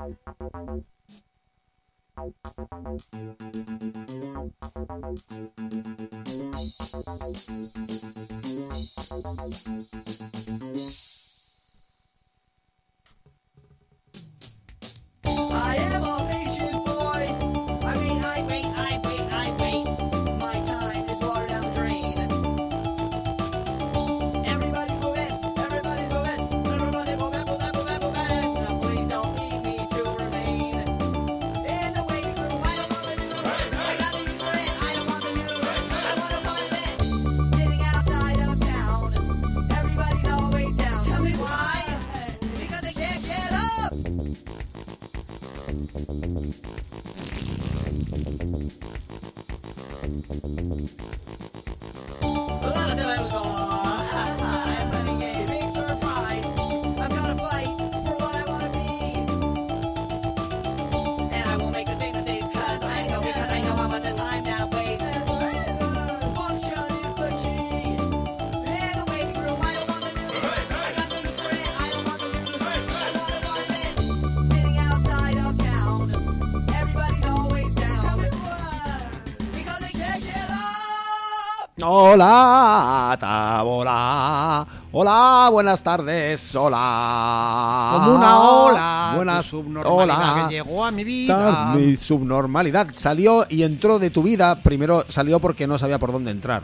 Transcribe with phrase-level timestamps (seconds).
[0.00, 0.14] I
[81.92, 84.64] Hola, Tabola.
[84.92, 86.54] Hola, buenas tardes.
[86.54, 87.90] Hola.
[87.94, 89.12] Como una ola.
[89.16, 90.46] Buenas tu subnormalidad hola.
[90.46, 91.74] que llegó a mi vida.
[91.74, 94.62] Mi subnormalidad salió y entró de tu vida.
[94.62, 96.62] Primero salió porque no sabía por dónde entrar.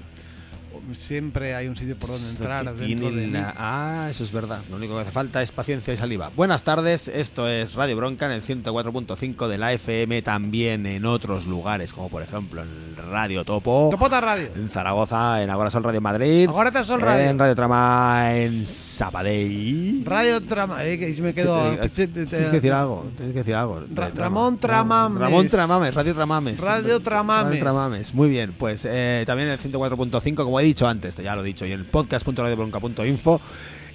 [0.95, 4.61] Siempre hay un sitio por donde entrar dentro de la- Ah, eso es verdad.
[4.71, 6.31] Lo único que hace falta es paciencia y saliva.
[6.37, 11.47] Buenas tardes, esto es Radio Bronca en el 104.5 de la FM, también en otros
[11.47, 13.89] lugares, como por ejemplo en Radio Topo.
[13.91, 14.49] Topota Radio.
[14.55, 16.49] En Zaragoza, en Agora Sol Radio Madrid.
[16.49, 17.31] Agora te Sol Radio.
[17.31, 20.03] En Radio Trama en Sabadell.
[20.05, 20.85] Radio Trama.
[20.85, 21.77] Eh, que me quedo.
[21.89, 23.83] Tienes que decir algo, tienes que decir algo.
[23.95, 24.11] Ra-.
[24.11, 25.21] Ramón Tramames.
[25.21, 26.61] Ramón Tramames, Radio Tramames.
[26.61, 27.51] Radio Tramames.
[27.51, 28.15] Radio Tramames.
[28.15, 31.45] Muy bien, pues eh, también en el 104.5, como he dicho antes, ya lo he
[31.45, 33.41] dicho, y en el podcast.radiobronca.info.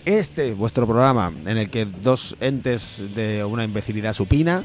[0.05, 4.63] Este, vuestro programa, en el que dos entes de una imbecilidad supina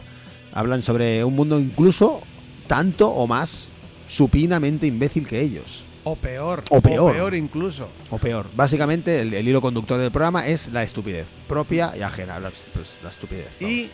[0.52, 2.22] hablan sobre un mundo incluso
[2.66, 3.72] tanto o más
[4.06, 5.84] supinamente imbécil que ellos.
[6.04, 6.62] O peor.
[6.70, 7.10] O peor.
[7.10, 7.88] O peor incluso.
[8.10, 8.46] O peor.
[8.54, 12.38] Básicamente, el, el hilo conductor del programa es la estupidez, propia y ajena.
[12.38, 13.48] La, pues, la estupidez.
[13.60, 13.90] Y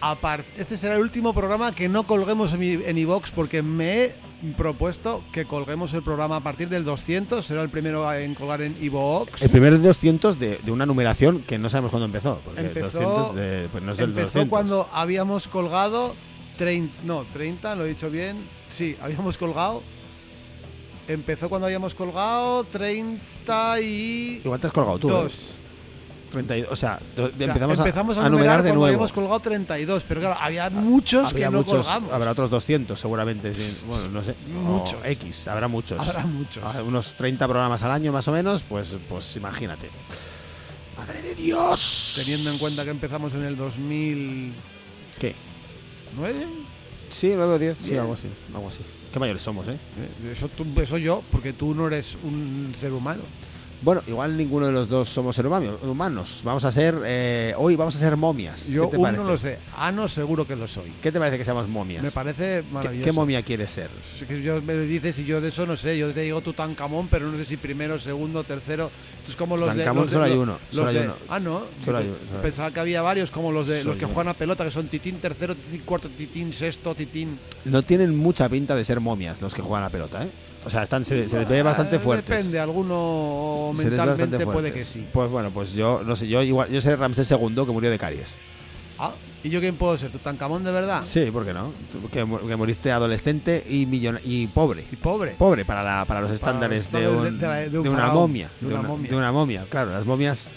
[0.00, 4.14] aparte, este será el último programa que no colguemos en iVox porque me he
[4.56, 7.44] propuesto que colguemos el programa a partir del 200.
[7.44, 9.42] Será el primero en colgar en iVox.
[9.42, 12.40] El primer de 200 de, de una numeración que no sabemos cuándo empezó.
[12.44, 14.48] Porque Empezó- 200 de- pues no es Empezó 200.
[14.48, 16.14] cuando habíamos colgado
[16.56, 18.36] 30, no, 30, lo he dicho bien.
[18.70, 19.82] Sí, habíamos colgado.
[21.08, 25.08] Empezó cuando habíamos colgado 30 y Igual te has colgado tú.
[25.10, 25.28] ¿eh?
[26.30, 26.46] Dos.
[26.46, 28.86] 32, o sea, O sea, empezamos, a, a, numerar de nuevo.
[28.86, 32.12] habíamos colgado 32, pero claro, había muchos Había que no muchos, colgamos.
[32.12, 33.52] habrá otros 200 seguramente.
[33.54, 33.78] sí.
[33.86, 34.34] Bueno, no sé.
[34.62, 34.98] Muchos.
[35.04, 36.00] X, habrá muchos.
[36.00, 36.62] Habrá muchos.
[36.64, 39.88] Ah, Unos 30 programas al año más o menos, pues, pues imagínate.
[40.96, 42.12] ¡Madre de Dios!
[42.22, 44.52] Teniendo en cuenta que empezamos en el 2009.
[45.18, 45.34] ¿Qué?
[47.08, 48.80] Sí, 9 o 10, sí, algo así, algo así.
[49.12, 49.72] Qué mayores somos, ¿eh?
[49.72, 53.22] Eh, Eso, tú- eso yo, porque tú no eres un ser humano.
[53.82, 56.42] Bueno, igual ninguno de los dos somos seres humano- humanos.
[56.44, 58.66] Vamos a ser, eh, hoy vamos a ser momias.
[58.66, 59.56] Yo ¿Qué te uno no lo sé.
[59.78, 60.92] Ano seguro que lo soy.
[61.02, 62.02] ¿Qué te parece que seamos momias?
[62.02, 63.04] Me parece ¿Qué, maravilloso.
[63.06, 63.88] qué momia quieres ser?
[64.20, 65.96] Es que yo me dices y yo de eso no sé.
[65.96, 68.90] Yo te digo Tutankamón, pero no sé si primero, segundo, tercero.
[69.18, 69.74] Esto es como los de.
[69.84, 71.14] Tutankamón los de- solo hay uno, los solo hay uno.
[71.30, 71.62] Ah, no.
[71.82, 74.12] Solo hay uno, solo Pensaba que había varios, como los de los que uno.
[74.12, 77.38] juegan a pelota, que son Titín tercero, Titín cuarto, Titín sexto, Titín.
[77.64, 80.28] No tienen mucha pinta de ser momias los que juegan a pelota, ¿eh?
[80.62, 82.28] O sea, están, se, se les ve bastante Eh, fuertes.
[82.28, 85.06] Depende, alguno Se mentalmente puede que sí.
[85.12, 87.98] Pues bueno, pues yo no sé, yo igual, yo seré Ramsés II que murió de
[87.98, 88.38] caries.
[88.98, 90.10] Ah, ¿y yo quién puedo ser?
[90.12, 91.02] ¿Tutankamón de verdad?
[91.04, 91.72] Sí, ¿por qué no?
[91.90, 94.84] Tú, Que, que moriste adolescente y millona- y pobre.
[94.92, 95.32] Y pobre.
[95.32, 98.08] Pobre para, la, para los estándares de, un- de- de la- de un de una
[98.12, 98.50] momia.
[98.60, 99.10] de una momia.
[99.10, 99.90] de una momia, claro.
[99.92, 100.48] Las momias.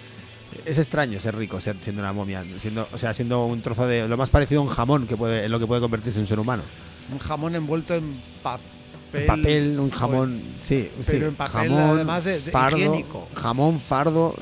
[0.65, 2.43] Es extraño ser rico ser, siendo una momia.
[2.57, 4.07] Siendo, o sea, siendo un trozo de.
[4.07, 6.27] Lo más parecido a un jamón que puede, en lo que puede convertirse en un
[6.27, 6.63] ser humano.
[7.11, 8.03] Un jamón envuelto en
[8.43, 8.67] papel.
[9.13, 10.41] En papel, un jamón.
[10.59, 11.25] Sí, Pero sí.
[11.25, 13.27] en papel, jamón, además de- de fardo, higiénico.
[13.35, 14.35] Jamón, fardo.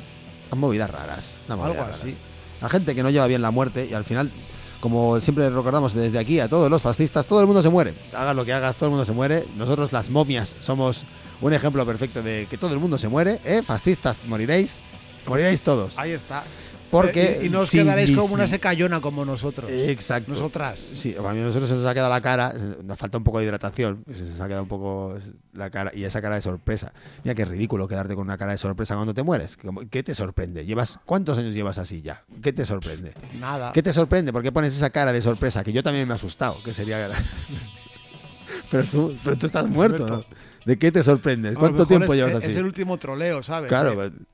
[0.55, 1.35] Movidas raras.
[1.47, 1.99] movidas Algo raras.
[2.03, 2.15] así.
[2.61, 4.29] La gente que no lleva bien la muerte y al final.
[4.81, 7.93] Como siempre recordamos desde aquí a todos los fascistas, todo el mundo se muere.
[8.13, 9.45] Hagas lo que hagas, todo el mundo se muere.
[9.55, 11.03] Nosotros, las momias, somos
[11.39, 13.39] un ejemplo perfecto de que todo el mundo se muere.
[13.45, 13.61] ¿eh?
[13.65, 14.79] Fascistas, moriréis.
[15.27, 15.97] Moriréis todos.
[15.99, 16.43] Ahí está.
[16.91, 19.71] Porque Y, y no os quedaréis como una secallona como nosotros.
[19.71, 20.29] Exacto.
[20.31, 20.79] Nosotras.
[20.79, 22.53] Sí, a mí a nosotros se nos ha quedado la cara,
[22.83, 25.17] nos falta un poco de hidratación, se nos ha quedado un poco
[25.53, 26.91] la cara y esa cara de sorpresa.
[27.23, 29.55] Mira qué ridículo quedarte con una cara de sorpresa cuando te mueres.
[29.57, 30.65] ¿Cómo- ¿Qué te sorprende?
[30.65, 32.23] ¿Llevas cuántos años llevas así ya?
[32.43, 33.13] ¿Qué te sorprende?
[33.39, 33.71] Nada.
[33.73, 34.33] ¿Qué te sorprende?
[34.33, 35.63] ¿Por qué pones esa cara de sorpresa?
[35.63, 37.09] Que yo también me he asustado, que sería
[38.69, 40.25] Pero tú, pero tú estás muerto, ¿no?
[40.65, 41.57] ¿De qué te sorprendes?
[41.57, 42.51] ¿Cuánto tiempo es, llevas así?
[42.51, 43.67] Es el último troleo, ¿sabes?
[43.69, 44.30] Claro, Eh, pues, porque ¿cuánto-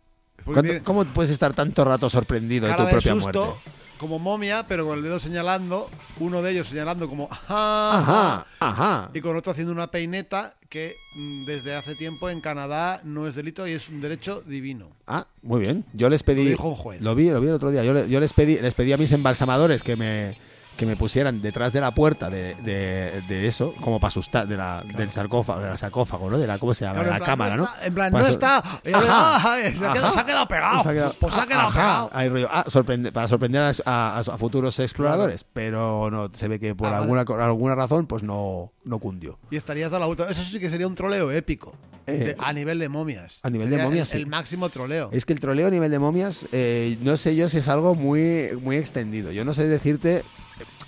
[0.54, 3.72] tiene ¿cómo puedes estar tanto rato sorprendido de tu propia susto, muerte?
[3.98, 5.90] como momia, pero con el dedo señalando,
[6.20, 9.10] uno de ellos señalando como Ajá, ajá.
[9.14, 13.36] y con otro haciendo una peineta que mm, desde hace tiempo en Canadá no es
[13.36, 14.90] delito y es un derecho divino.
[15.08, 15.86] Ah, muy bien.
[15.94, 16.44] Yo les pedí.
[16.44, 17.02] Lo dijo un juez.
[17.02, 17.84] Lo vi, lo vi el otro día.
[17.84, 20.36] Yo, yo les pedí, les pedí a mis embalsamadores que me
[20.78, 24.56] que me pusieran detrás de la puerta de, de, de eso, como para asustar, de
[24.56, 26.38] la, del sarcófago, de la sarcófago, ¿no?
[26.38, 27.02] De la, ¿cómo se llama?
[27.02, 27.64] Claro, de la cámara, ¿no?
[27.66, 28.58] está- en plan, Para no está.
[28.58, 30.84] Ajá, "Ah, se, ha quedado, se ha quedado pegado.
[30.84, 31.80] Se ha quedado- pues se ha quedado ajá.
[31.82, 32.10] pegado.
[32.14, 36.60] Hay rollo, ah, sorprende- para sorprender a, a- a futuros exploradores, pero no, se ve
[36.60, 37.02] que por Ah, vale.
[37.04, 39.40] alguna, por alguna razón pues no, no cundió.
[39.52, 40.32] Y estarías dando la vuelta.
[40.32, 41.74] Eso sí que sería un troleo épico.
[42.06, 43.40] Eh, de- a nivel de momias.
[43.44, 44.24] a nivel de Sería momias, El, sí.
[44.24, 45.10] el máximo troleo.
[45.12, 47.96] Es que el troleo a nivel de momias, eh, no sé yo si es algo
[47.96, 49.34] muy, muy extendido.
[49.34, 50.24] Yo no sé decirte,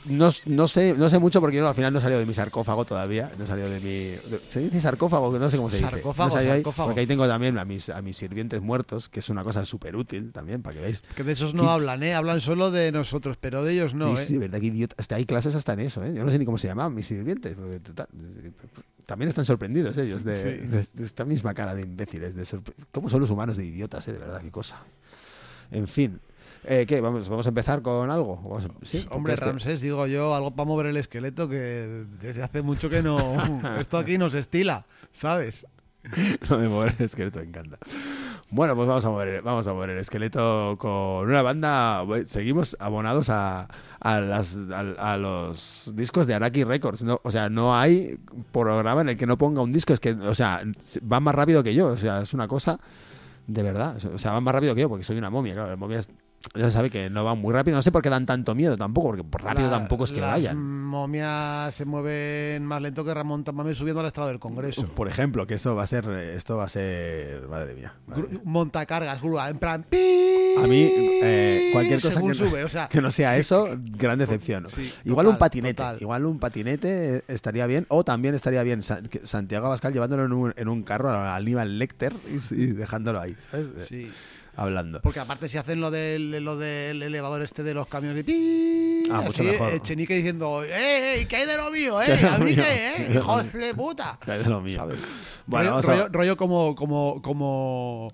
[0.06, 2.34] no, no sé, no sé mucho porque yo al final no he salido de mi
[2.34, 3.32] sarcófago todavía.
[3.38, 3.90] No he salido de mi.
[4.30, 5.38] de- ¿Se dice sarcófago?
[5.38, 5.90] No sé cómo se dice.
[5.90, 9.30] Sarcófago, No ahí, porque ahí tengo también a mis, a mis sirvientes muertos, que es
[9.30, 11.04] una cosa súper útil también, para que veáis.
[11.16, 12.16] Que de esos no hablan, ¿eh?
[12.16, 14.26] Hablan solo de nosotros, pero de ellos no, sí, ¿eh?
[14.26, 14.96] sí, verdad que idiota.
[14.98, 16.14] Hasta hay clases hasta en eso, ¿eh?
[16.16, 17.56] Yo no sé ni cómo se llaman mis sirvientes.
[17.56, 18.08] porque total,
[19.06, 20.68] también están sorprendidos ellos de, Sí.
[20.68, 22.36] de- de esta misma cara de imbéciles.
[22.36, 22.46] De
[22.92, 24.14] ¿Cómo son los humanos de idiotas, eh?
[24.14, 24.78] De verdad, qué cosa.
[25.72, 26.20] En fin.
[26.66, 27.00] Eh, ¿Qué?
[27.02, 28.42] ¿Vamos, ¿Vamos a empezar con algo?
[28.84, 29.06] ¿sí?
[29.12, 32.90] Hombre, es que- Ramsés, digo yo, algo para mover el esqueleto que desde hace mucho
[32.90, 33.18] que no.
[33.80, 35.66] Esto aquí nos estila, ¿sabes?
[36.50, 37.78] Lo de mover el esqueleto me encanta.
[38.52, 42.02] Bueno, pues vamos a mover, vamos a mover el esqueleto con una banda.
[42.04, 43.68] bueno, Seguimos abonados a,
[44.00, 44.80] a, las, a,
[45.14, 47.04] a los discos de Araki Records.
[47.04, 48.18] No, o sea, no hay
[48.52, 49.94] programa en el que no ponga un disco.
[49.94, 50.62] Es que, o sea,
[51.12, 51.88] va más rápido que yo.
[51.88, 52.80] O sea, es una cosa
[53.46, 53.98] de verdad.
[54.14, 55.54] O sea, va más rápido que yo porque soy una momia.
[55.54, 56.08] Claro, las momias
[56.56, 57.76] ya se sabe que no van muy rápido.
[57.76, 60.22] No sé por qué dan tanto miedo tampoco, porque por rápido La- tampoco es que
[60.22, 60.58] las vayan.
[60.86, 64.88] momias se mueven más lento que Ramón Tamames subiendo al estrado del Congreso.
[64.88, 67.94] Por ejemplo, que esto va a ser, esto va a ser, madre mía.
[68.08, 68.40] madre mía.
[68.44, 69.86] Montacargas, grúa, en plan.
[69.92, 70.90] A mí,
[71.22, 74.68] eh, cualquier cosa que no, sube, o sea, que no sea eso, gran decepción.
[74.70, 75.98] Sí, igual total, un patinete, total.
[76.02, 80.68] igual un patinete estaría bien, o también estaría bien Santiago Abascal llevándolo en un, en
[80.68, 83.68] un carro a Aníbal Lecter y, y dejándolo ahí, ¿sabes?
[83.78, 84.12] Eh, Sí.
[84.62, 85.00] Hablando.
[85.02, 89.04] Porque aparte si hacen lo del, lo del elevador este de los camiones de pi,
[89.12, 89.74] Ah, mucho así, mejor.
[89.74, 92.22] eh, Chenique diciendo, ¡eh, eh, qué hay de lo mío, ¿Qué hay eh!
[92.22, 92.56] de ¡A mí mío?
[92.56, 93.08] qué, ¿Qué hay eh!
[93.08, 93.66] de lo ¡Hijos mío?
[93.66, 94.20] de puta!
[94.48, 94.78] Lo mío.
[94.78, 95.00] ¿Sabes?
[95.48, 96.10] Bueno, rollo, vamos rollo- a...
[96.12, 98.12] rollo como, como, como,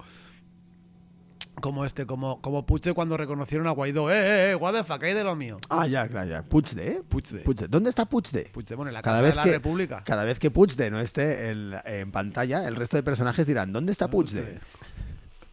[1.60, 4.56] como este, como, como Puigde cuando reconocieron a Guaidó, ¡eh, eh, eh!
[4.56, 5.58] What the fuck, ¿qué hay de lo mío?
[5.70, 6.44] Ah, ya, claro, ya.
[6.44, 7.02] Puigde, ¿eh?
[7.08, 7.40] Puigde.
[7.40, 7.68] Puigde.
[7.68, 8.50] ¿Dónde está Puigde?
[8.54, 10.04] Puigdemont en la Cada Casa vez, de la que, República.
[10.06, 13.92] cada vez que Puigde no esté en, en pantalla, el resto de personajes dirán, ¿dónde
[13.92, 14.60] está Puigde?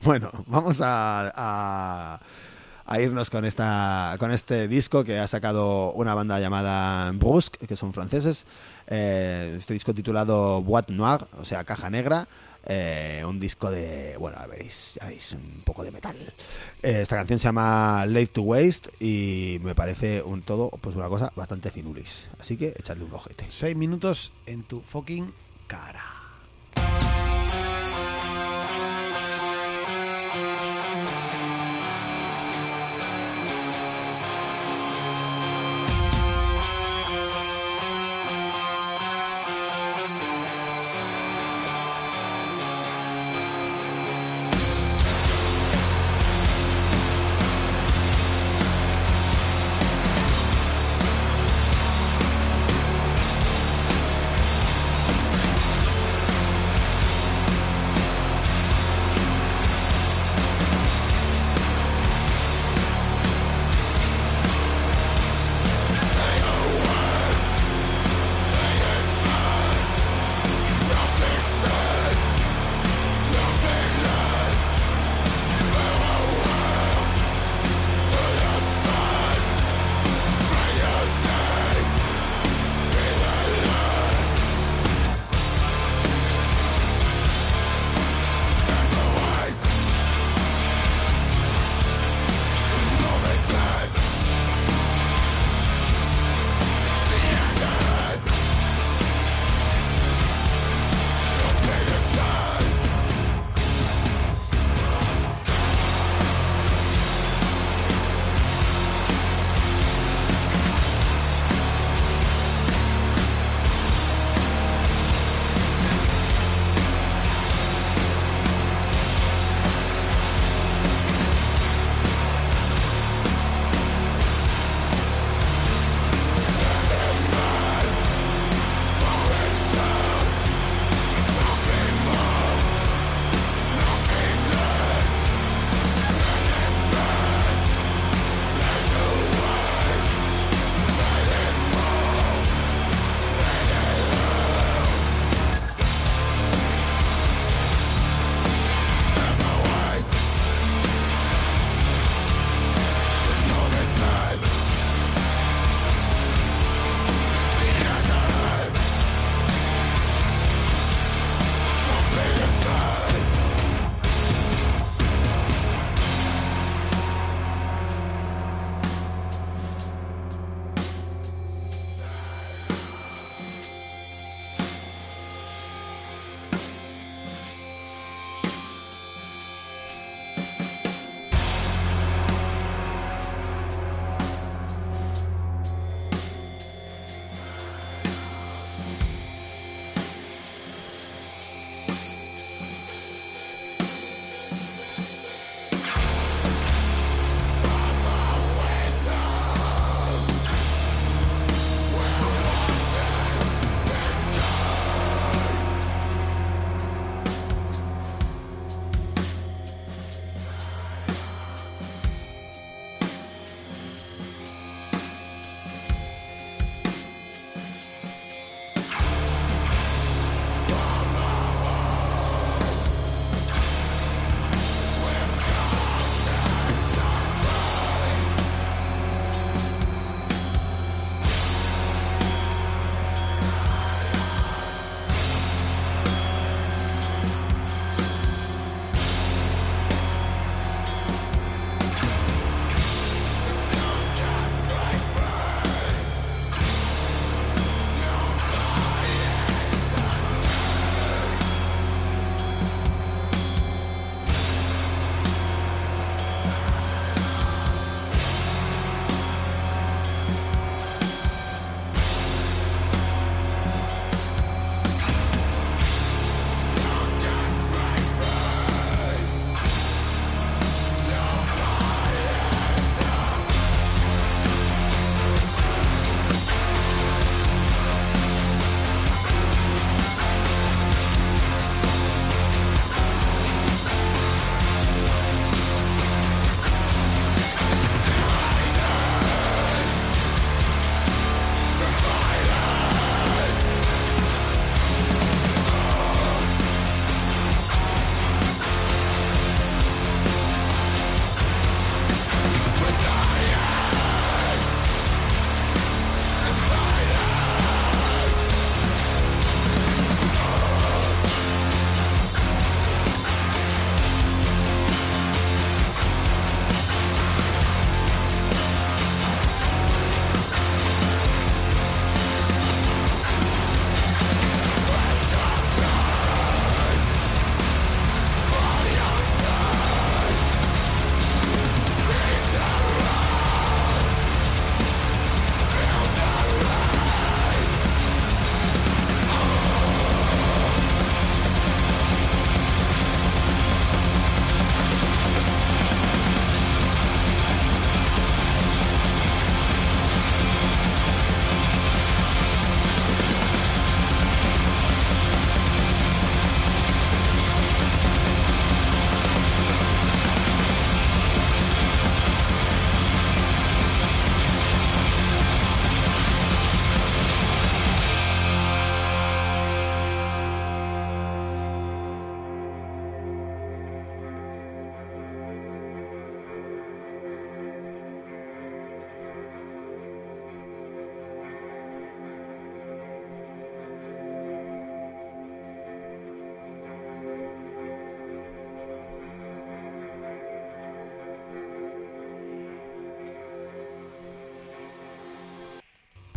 [0.05, 2.19] Bueno, vamos a,
[2.99, 7.93] irnos con esta con este disco que ha sacado una banda llamada Brusque, que son
[7.93, 8.45] franceses.
[8.89, 12.27] Eh, este disco titulado Boîte Noire, o sea, Caja Negra.
[12.67, 16.17] Eh, un disco de, bueno, ya veréis, ya veréis, un poco de metal.
[16.83, 21.09] Eh, esta canción se llama Late to Waste y me parece un todo, pues una
[21.09, 22.29] cosa bastante finulis.
[22.41, 23.47] Así que echadle un ojete.
[23.51, 25.33] Seis minutos en tu fucking
[25.69, 26.12] cara.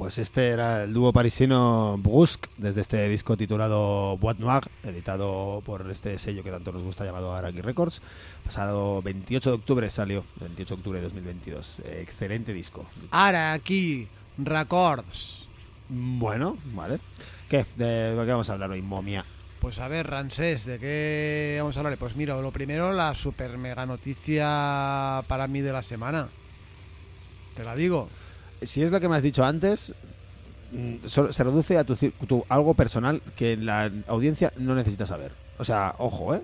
[0.05, 5.89] Pues este era el dúo parisino Brusque, desde este disco titulado Boîte Noire, editado por
[5.89, 8.03] este sello que tanto nos gusta llamado Araki Records.
[8.43, 11.79] Pasado 28 de octubre salió, 28 de octubre de 2022.
[11.79, 12.85] Eh, excelente disco.
[13.09, 14.07] Aquí,
[14.37, 15.47] Records.
[15.89, 16.99] Bueno, vale.
[17.49, 17.65] ¿Qué?
[17.75, 19.25] ¿De qué vamos a hablar hoy, momia?
[19.59, 21.97] Pues a ver, Ransés, ¿de qué vamos a hablar?
[21.97, 26.29] Pues mira, lo primero, la super mega noticia para mí de la semana.
[27.55, 28.07] Te la digo.
[28.65, 29.93] Si es lo que me has dicho antes,
[30.71, 35.31] mm, se reduce a tu, tu algo personal que la audiencia no necesita saber.
[35.57, 36.41] O sea, ojo, ¿eh?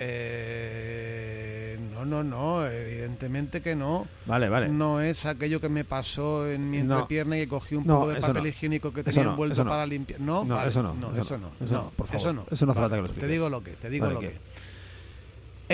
[0.00, 4.06] Eh, no, no, no, evidentemente que no.
[4.26, 4.68] Vale, vale.
[4.68, 6.94] No es aquello que me pasó en mi No.
[6.94, 8.48] entrepierna y que cogí un No, poco de papel no.
[8.48, 9.70] higiénico que tenía no, envuelto no.
[9.70, 10.20] para limpiar.
[10.20, 12.20] No, No, vale, eso no, no, eso eso no, no, eso no, no, por favor.
[12.20, 14.14] Eso no, Eso no hace falta que lo Te digo lo que, te digo Vale,
[14.14, 14.28] lo ¿qué?
[14.30, 14.38] que.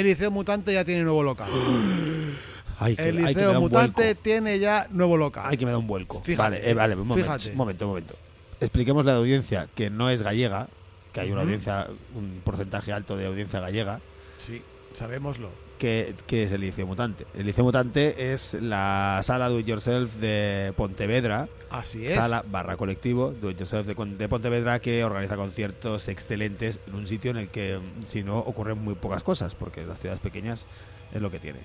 [0.00, 1.48] El Liceo Mutante ya tiene nuevo local.
[2.84, 5.44] Ay, que, El ay, Liceo Mutante tiene ya nuevo local.
[5.48, 6.20] Ay, que me da un vuelco.
[6.20, 7.50] Fíjate, vale, eh, vale, un momento, fíjate.
[7.52, 8.14] un momento, un momento.
[8.60, 10.68] Expliquemos la audiencia que no es gallega,
[11.12, 14.00] que hay una audiencia, un porcentaje alto de audiencia gallega,
[14.38, 14.62] Sí,
[14.92, 15.48] sabémoslo.
[15.78, 17.26] que, que es el Liceo Mutante.
[17.34, 22.14] El Liceo Mutante es la sala Do It Yourself de Pontevedra, Así es.
[22.14, 27.06] sala barra colectivo Do It Yourself de, de Pontevedra que organiza conciertos excelentes en un
[27.06, 30.66] sitio en el que, si no, ocurren muy pocas cosas, porque las ciudades pequeñas
[31.14, 31.58] es lo que tiene.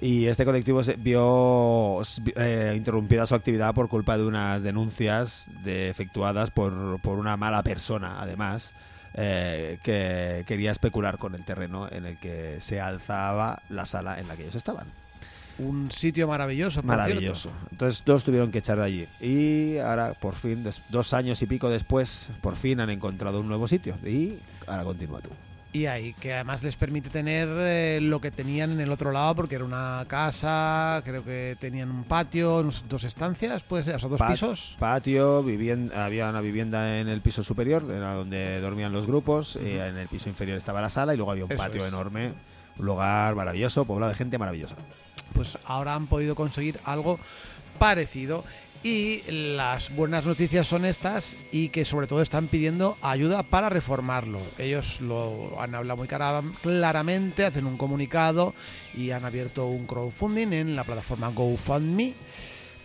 [0.00, 2.02] Y este colectivo se vio
[2.36, 7.62] eh, interrumpida su actividad por culpa de unas denuncias de, efectuadas por, por una mala
[7.62, 8.74] persona, además,
[9.14, 14.28] eh, que quería especular con el terreno en el que se alzaba la sala en
[14.28, 14.86] la que ellos estaban.
[15.58, 17.50] Un sitio maravilloso, por Maravilloso.
[17.72, 19.08] Entonces todos tuvieron que echar de allí.
[19.18, 23.66] Y ahora, por fin, dos años y pico después, por fin han encontrado un nuevo
[23.66, 23.96] sitio.
[24.04, 25.30] Y ahora continúa tú.
[25.76, 29.34] Y ahí, que además les permite tener eh, lo que tenían en el otro lado,
[29.34, 34.08] porque era una casa, creo que tenían un patio, dos estancias, puede ser, o sea,
[34.08, 34.76] dos pisos.
[34.78, 39.72] Patio, vivienda, había una vivienda en el piso superior, era donde dormían los grupos, y
[39.72, 41.88] en el piso inferior estaba la sala y luego había un Eso patio es.
[41.88, 42.32] enorme,
[42.78, 44.76] un lugar maravilloso, poblado de gente maravillosa.
[45.34, 47.18] Pues ahora han podido conseguir algo
[47.78, 48.44] parecido.
[48.88, 54.40] Y las buenas noticias son estas y que sobre todo están pidiendo ayuda para reformarlo.
[54.58, 58.54] Ellos lo han hablado muy claramente, hacen un comunicado
[58.94, 62.14] y han abierto un crowdfunding en la plataforma GoFundMe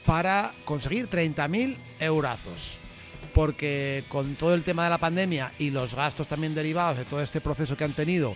[0.04, 2.81] para conseguir 30.000 eurazos.
[3.34, 7.22] Porque con todo el tema de la pandemia y los gastos también derivados de todo
[7.22, 8.36] este proceso que han tenido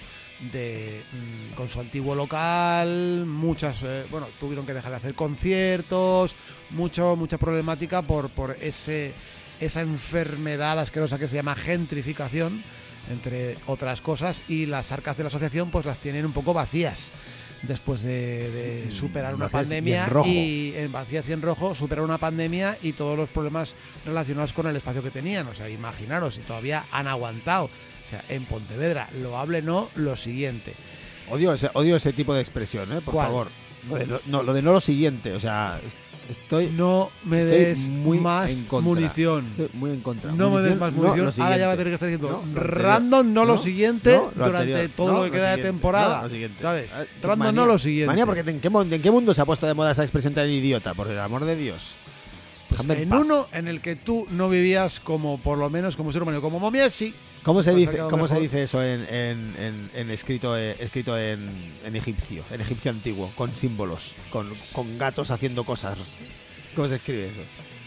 [0.52, 6.36] de mm, con su antiguo local, muchas, eh, bueno, tuvieron que dejar de hacer conciertos,
[6.70, 9.14] mucho, mucha problemática por, por ese,
[9.60, 12.64] esa enfermedad asquerosa que se llama gentrificación,
[13.10, 17.14] entre otras cosas, y las arcas de la asociación pues las tienen un poco vacías
[17.68, 18.50] después de,
[18.86, 20.30] de superar una Vacías y en pandemia rojo.
[20.30, 23.76] y en vacías y en rojo superar una pandemia y todos los problemas
[24.06, 25.48] relacionados con el espacio que tenían.
[25.48, 27.66] O sea, imaginaros, si todavía han aguantado.
[27.66, 30.74] O sea, en Pontevedra, lo hable no, lo siguiente.
[31.30, 33.02] Odio ese, odio ese tipo de expresión, ¿eh?
[33.02, 33.28] Por ¿Cuál?
[33.28, 33.48] favor.
[33.90, 35.80] Lo de, no, lo de no lo siguiente, o sea,
[36.30, 39.48] estoy, No me estoy des muy más munición.
[39.52, 40.32] Estoy muy en contra.
[40.32, 41.32] No me des más munición.
[41.44, 44.58] Ahora ya va a tener que estar diciendo No, random, no, lo siguiente lo durante
[44.74, 44.92] anterior.
[44.96, 46.28] todo lo que queda de temporada.
[46.58, 46.92] ¿Sabes?
[46.94, 47.52] Ah, Random, manía.
[47.54, 48.08] no lo siguiente.
[48.08, 50.34] Manía, porque ¿en qué, mon- ¿en qué mundo se ha puesto de moda esa expresión
[50.34, 50.94] tan idiota?
[50.94, 51.96] Por el amor de Dios.
[52.70, 53.22] Pues en paz.
[53.22, 56.60] uno en el que tú no vivías como, por lo menos, como ser humano, como
[56.60, 57.14] momia, sí.
[57.46, 61.16] ¿Cómo se Cosa dice, cómo se dice eso en, en- en- en escrito, eh, escrito
[61.16, 61.48] en,
[61.96, 65.96] egipcio, en egipcio antiguo, con símbolos, con, con gatos haciendo cosas?
[66.76, 67.42] ¿Cómo se escribe eso?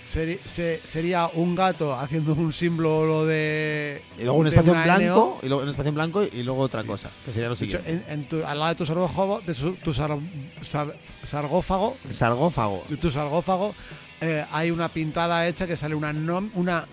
[0.07, 4.01] Seri- se- sería un gato haciendo un símbolo de.
[4.16, 6.83] Y luego un espacio en blanco, y luego un espacio en blanco y luego otra
[6.83, 6.87] Sí.
[6.87, 8.05] cosa, que sería lo De hecho, siguiente.
[8.12, 10.16] en, en tu- al lado de tu sargófago, de su- tu sar-
[10.62, 12.85] sar- sargófago, Sargófago.
[13.01, 13.75] tu sargófago,
[14.21, 16.87] eh, hay una pintada hecha que sale una, nom- una,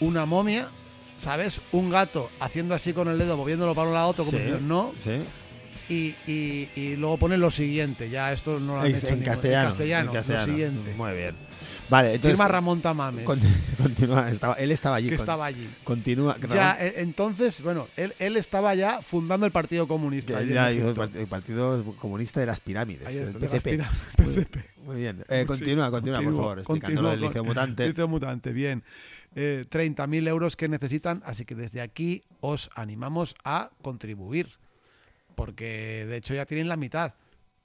[0.00, 0.66] una momia,
[1.18, 1.60] ¿sabes?
[1.72, 4.66] Un gato haciendo así con el dedo, moviéndolo para un lado otro, como Sí, diciendo
[4.66, 5.20] no, sí.
[5.88, 8.10] y, y- y luego pone lo siguiente.
[8.10, 9.62] Ya esto no lo han En, hecho en ningún- castellano.
[9.62, 10.46] En castellano, en castellano.
[10.46, 10.94] lo siguiente.
[10.96, 11.46] Muy bien.
[11.88, 12.32] Vale, entonces.
[12.32, 13.38] Firma Ramón Tamames, con-
[13.80, 15.08] continúa, estaba- él estaba allí.
[15.08, 15.68] que con- estaba allí.
[15.84, 16.36] Continúa.
[16.52, 20.42] Ya, eh, entonces, bueno, él, él estaba ya fundando el Partido Comunista.
[20.42, 21.02] Ya- el, Egipto.
[21.06, 23.70] part- el Partido Comunista de las Pirámides, Ahí el está, de las PCP.
[23.70, 24.64] pirámides, Muy- PCP.
[24.84, 25.24] Muy bien.
[25.28, 27.86] Eh, continúa, Sí, continúa, por favor, explicando continúo lo del liceo mutante.
[27.88, 28.82] Liceo Mutante, bien.
[29.38, 34.48] Eh, 30.000 euros que necesitan, así que desde aquí os animamos a contribuir.
[35.34, 37.14] Porque de hecho ya tienen la mitad.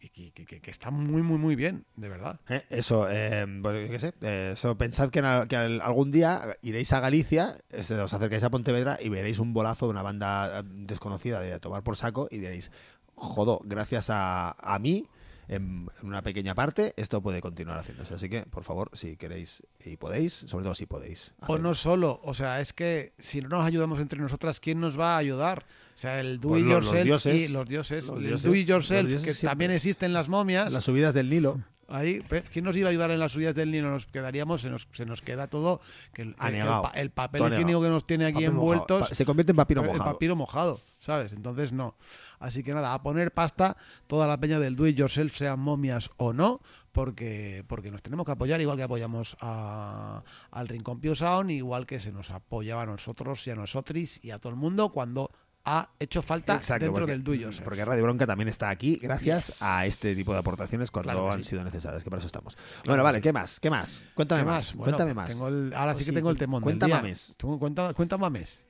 [0.01, 2.39] Y que, está muy, muy, muy bien, de verdad.
[2.49, 6.91] Eh, Eso, eh, bueno, sé, eh, eso, pensad que, en que al- algún día iréis
[6.91, 11.39] a Galicia, eh, os acercáis a Pontevedra y veréis un bolazo de una banda desconocida
[11.39, 12.71] de tomar por saco y diréis,
[13.13, 15.05] jodo, gracias a, a mí
[15.51, 18.15] en, en una pequeña parte, esto puede continuar haciéndose.
[18.15, 21.33] Así que, por favor, si queréis y podéis, sobre todo si podéis.
[21.47, 24.99] O no solo, o sea, es que si no nos ayudamos entre nosotras, ¿quién nos
[24.99, 25.65] va a ayudar?
[25.93, 27.49] O sea, el do Pues it los- los yourself dioses.
[27.49, 28.43] y los dioses, Los el dioses.
[28.49, 29.49] do it yourself, Los que siempre.
[29.49, 30.73] también existen las momias.
[30.73, 31.59] Las subidas del Nilo.
[31.91, 33.91] Ahí, ¿quién nos iba a ayudar en las subidas del Nilo?
[33.91, 35.80] Nos quedaríamos, se nos, se nos queda todo,
[36.13, 39.51] que el, el- el pa- el papel higiénico que nos tiene aquí envueltos, Se convierte
[39.51, 40.12] en papiro el mojado.
[40.12, 41.34] papiro mojado, ¿sabes?
[41.34, 41.95] Entonces no.
[42.39, 43.77] Así que nada, a poner pasta
[44.08, 48.25] toda la peña del do it yourself, sean momias o no, porque, porque nos tenemos
[48.25, 52.84] que apoyar igual que apoyamos a- al Rincón Pio Sound, igual que se nos apoyaba
[52.84, 55.32] a nosotros y a nosotros y a todo el mundo cuando
[55.65, 57.63] ha hecho falta Exacto, dentro porque, del yourself.
[57.63, 59.62] porque Radio Bronca también está aquí gracias Yes.
[59.62, 61.50] a este tipo de aportaciones cuando Claro que han sí.
[61.50, 62.58] sido necesarias, que para eso estamos.
[62.86, 63.21] bueno, que vale, sí.
[63.21, 63.60] ¿qué más?
[63.60, 64.02] ¿Qué más?
[64.15, 64.74] Cuéntame ¿Qué más.
[64.76, 65.30] Bueno, Cuéntame más.
[65.30, 67.02] tengo el- ahora sí Pues que sí, tengo el temón cuenta del día.
[67.02, 67.36] mames.
[67.60, 68.62] Cuenta, cuenta mames.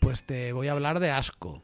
[0.00, 1.62] Pues te voy a hablar de asco.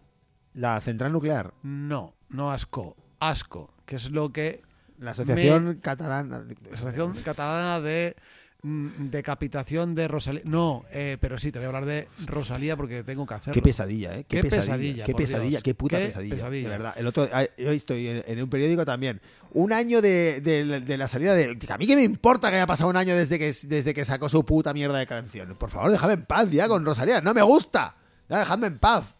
[0.55, 2.97] La central nuclear, No, no asco.
[3.21, 4.63] Asco, que es lo que
[4.99, 6.45] la Asociación Catalana.
[6.69, 8.17] la Asociación Catalana de
[8.65, 10.43] Decapitación de Rosalía.
[10.45, 13.55] No, eh, pero sí, te voy a hablar de Rosalía porque tengo que hacerlo.
[13.55, 14.25] Qué pesadilla, ¿eh?
[14.29, 15.63] Qué, Qué pesadilla, pesadilla, qué pesadilla, Dios.
[15.65, 16.69] qué puta Qué pesadilla, pesadilla.
[16.69, 16.95] De verdad.
[16.97, 19.21] El otro, ah, hoy estoy en, en un periódico también.
[19.53, 21.59] Un año de, de- de la salida de.
[21.69, 24.29] A mí qué me importa que haya pasado un año desde que, desde que sacó
[24.29, 25.57] su puta mierda de canción.
[25.59, 27.21] Por favor, déjame en paz ya con Rosalía.
[27.21, 27.97] No me gusta.
[28.29, 29.17] Ya, dejadme en paz.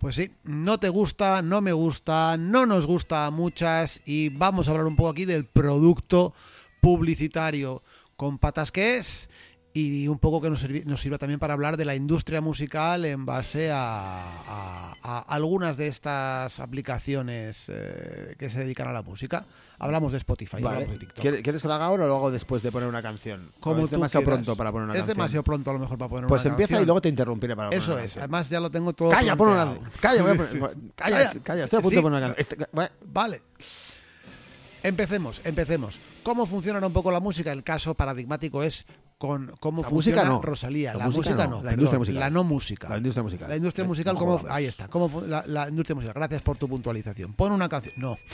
[0.00, 4.66] Pues sí, no te gusta, no me gusta, no nos gusta a muchas y vamos
[4.66, 6.34] a hablar un poco aquí del producto
[6.80, 7.82] publicitario
[8.20, 9.30] con patas que es
[9.72, 13.24] y un poco que nos, nos sirva también para hablar de la industria musical en
[13.24, 13.78] base a,
[14.46, 19.46] a- a algunas de estas aplicaciones eh, que se dedican a la música.
[19.78, 20.66] Hablamos de Spotify, Vale.
[20.84, 21.22] hablamos de TikTok.
[21.42, 23.48] ¿Quieres, que lo haga ahora o lo hago después de poner una canción?
[23.58, 24.40] Como es demasiado quieras.
[24.44, 25.16] pronto para poner una Es canción.
[25.16, 26.82] demasiado pronto a lo mejor para poner Pues una empieza canción.
[26.82, 28.22] y luego te interrumpiré para poner Eso una es, canción.
[28.24, 31.78] además ya lo tengo todo Calla, pon una, calla, voy a poner- calla, calla, estoy
[31.78, 31.96] a punto Sí.
[31.96, 32.36] de poner una canción.
[32.60, 33.42] Este- Vale.
[34.82, 36.00] Empecemos, empecemos.
[36.22, 37.52] ¿Cómo funciona un poco la música?
[37.52, 38.86] El caso paradigmático es
[39.18, 40.42] con cómo La funciona música no.
[40.42, 40.92] Rosalía.
[40.94, 42.20] La La, música música, no, la perdón, industria musical.
[42.20, 42.88] La no música.
[42.88, 43.48] La industria musical.
[43.50, 44.54] La industria Eh, musical, no ¿cómo- jodas.
[44.54, 44.88] ahí está.
[44.88, 46.14] ¿Cómo fu- la, la industria musical.
[46.14, 47.34] Gracias por tu puntualización.
[47.34, 47.94] Pon una canción.
[47.98, 48.16] No.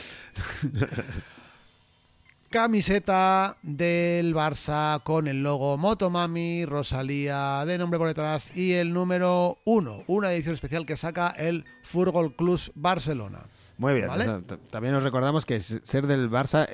[2.50, 9.58] Camiseta del Barça con el logo Motomami, Rosalía de nombre por detrás y el número
[9.64, 10.04] uno.
[10.06, 13.40] Una edición especial que saca el Furgol Club Barcelona.
[13.78, 14.06] Muy bien.
[14.08, 14.22] ¿Vale?
[14.24, 16.66] o sea, t- también os recordamos que ser del Barça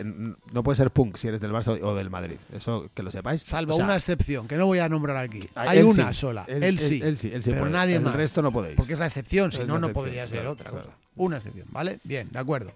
[0.52, 2.36] no puede ser punk si eres del Barça o del Madrid.
[2.54, 3.42] Eso que lo sepáis.
[3.42, 5.48] Salvo O sea, una excepción, que no voy a nombrar aquí.
[5.56, 6.20] Ah, Hay una sí.
[6.20, 6.44] sola.
[6.46, 7.00] Él- sí.
[7.02, 7.72] él sí, él sí pero puede.
[7.72, 8.14] nadie El más.
[8.14, 8.76] resto no podéis.
[8.76, 10.84] Porque es la excepción, si no, no podría ser claro, otra claro.
[10.86, 10.96] cosa.
[11.16, 11.98] Una excepción, ¿vale?
[12.04, 12.72] Bien, de acuerdo.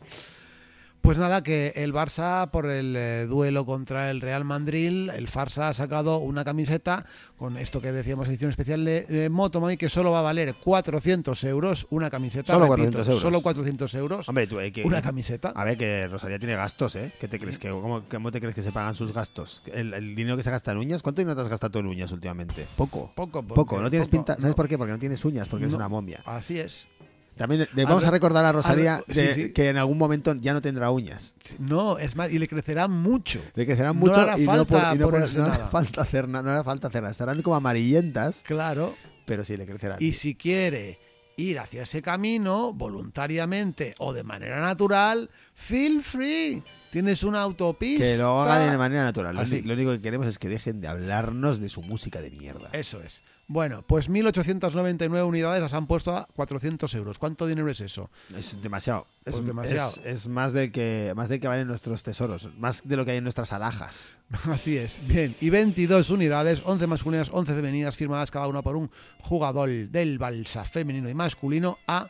[1.06, 5.68] Pues nada, que el Barça, por el eh, duelo contra el Real Madrid, el Farsa
[5.68, 7.06] ha sacado una camiseta
[7.38, 11.44] con esto que decíamos, edición especial de, de Motomami, que solo va a valer 400
[11.44, 12.52] euros una camiseta.
[12.52, 13.22] Solo repito, 400 euros.
[13.22, 14.28] Solo 400 euros.
[14.28, 15.50] Hombre, tú, eh, que, una camiseta.
[15.50, 17.12] A ver, que Rosalía tiene gastos, ¿eh?
[17.20, 17.60] ¿Qué te crees?
[17.60, 19.62] Que, cómo, cómo te crees que se pagan sus gastos?
[19.72, 21.04] ¿El, el dinero que se gasta en uñas?
[21.04, 22.66] ¿Cuánto dinero te has gastado en uñas últimamente?
[22.74, 23.12] Poco.
[23.14, 23.80] Poco, Poco.
[23.80, 24.34] No tienes poco, pinta.
[24.34, 24.56] ¿Sabes no.
[24.56, 24.76] por qué?
[24.76, 25.76] Porque no tienes uñas, porque eres No.
[25.76, 26.20] una momia.
[26.26, 26.88] Así es.
[27.36, 29.52] También le vamos a recordar a Rosalía sí, sí.
[29.52, 31.34] que en algún momento ya no tendrá uñas.
[31.58, 33.40] No, es más, y le crecerá mucho.
[33.54, 36.00] Le crecerán No mucho hará y no, falta por- y no, por- no hará falta
[36.02, 36.42] hacer nada.
[36.44, 37.12] No hará falta hacer nada.
[37.12, 38.94] Estarán como amarillentas, Claro.
[39.26, 39.98] pero sí le crecerán.
[40.00, 40.98] Y si quiere
[41.36, 46.62] ir hacia ese camino voluntariamente o de manera natural, feel free.
[46.90, 48.02] Tienes una autopista.
[48.04, 49.36] Que lo hagan de manera natural.
[49.38, 49.60] Así.
[49.60, 52.70] lo único que queremos es que dejen de hablarnos de su música de mierda.
[52.72, 53.22] Eso es.
[53.48, 57.18] Bueno, pues 1.899 unidades las han puesto a 400 euros.
[57.18, 58.10] ¿Cuánto dinero es eso?
[58.36, 59.06] Es demasiado.
[59.24, 59.90] Es, Pues demasiado.
[59.90, 63.12] es- es más del que más del que valen nuestros tesoros, más de lo que
[63.12, 64.18] hay en nuestras alhajas.
[64.50, 64.98] Así es.
[65.06, 70.18] Bien, y 22 unidades, 11 masculinas, 11 femeninas, firmadas cada una por un jugador del
[70.18, 72.08] balsa femenino y masculino a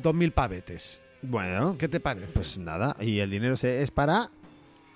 [0.00, 1.02] 2.000 pavetes.
[1.22, 2.26] Bueno, ¿Qué te parece?
[2.28, 4.30] pues nada, y el dinero se, es para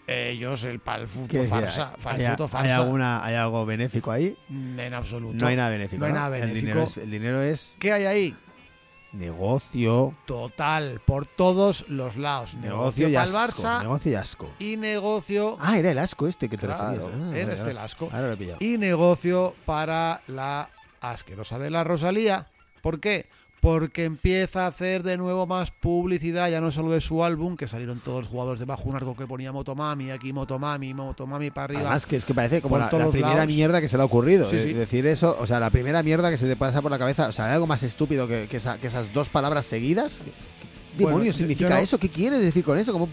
[0.07, 1.91] Ellos, el pal futo que farsa.
[1.97, 2.77] hay, pal hay- futo hay farsa.
[2.77, 4.37] alguna hay algo benéfico ahí.
[4.49, 5.35] En absoluto.
[5.37, 6.01] No hay nada benéfico.
[6.01, 6.61] No hay nada El benéfico.
[6.67, 8.37] dinero es, el dinero es ¿Qué hay ahí?
[9.13, 12.55] negocio, Total, por todos los lados.
[12.57, 14.51] negocio Negocio, y asco, Barça negocio y asco.
[14.59, 15.57] y negocio.
[15.61, 17.21] Ah, era el asco este que te Claro, referías.
[17.33, 18.09] Ah, era este el asco.
[18.13, 18.59] Ahora lo he pillado.
[18.61, 20.69] Y negocio para la
[21.01, 22.47] asquerosa de la Rosalía.
[22.83, 23.27] ¿Por qué?
[23.61, 27.67] Porque empieza a hacer de nuevo más publicidad, ya no solo de su álbum, que
[27.67, 31.81] salieron todos los jugadores debajo un arco que ponía Motomami, aquí Motomami, Motomami para arriba.
[31.81, 33.47] Además que es que parece como la, primera lados.
[33.47, 34.49] mierda que se le ha ocurrido.
[34.49, 34.73] Sí, sí.
[34.73, 37.29] Decir eso, o sea, la primera mierda que se te pasa por la cabeza.
[37.29, 40.21] O sea, ¿hay algo más estúpido que, que esa- que esas dos palabras seguidas?
[40.25, 41.99] ¿Qué, Bueno, demonios significa no- eso?
[41.99, 42.93] ¿Qué quieres decir con eso?
[42.93, 43.09] ¿Cómo-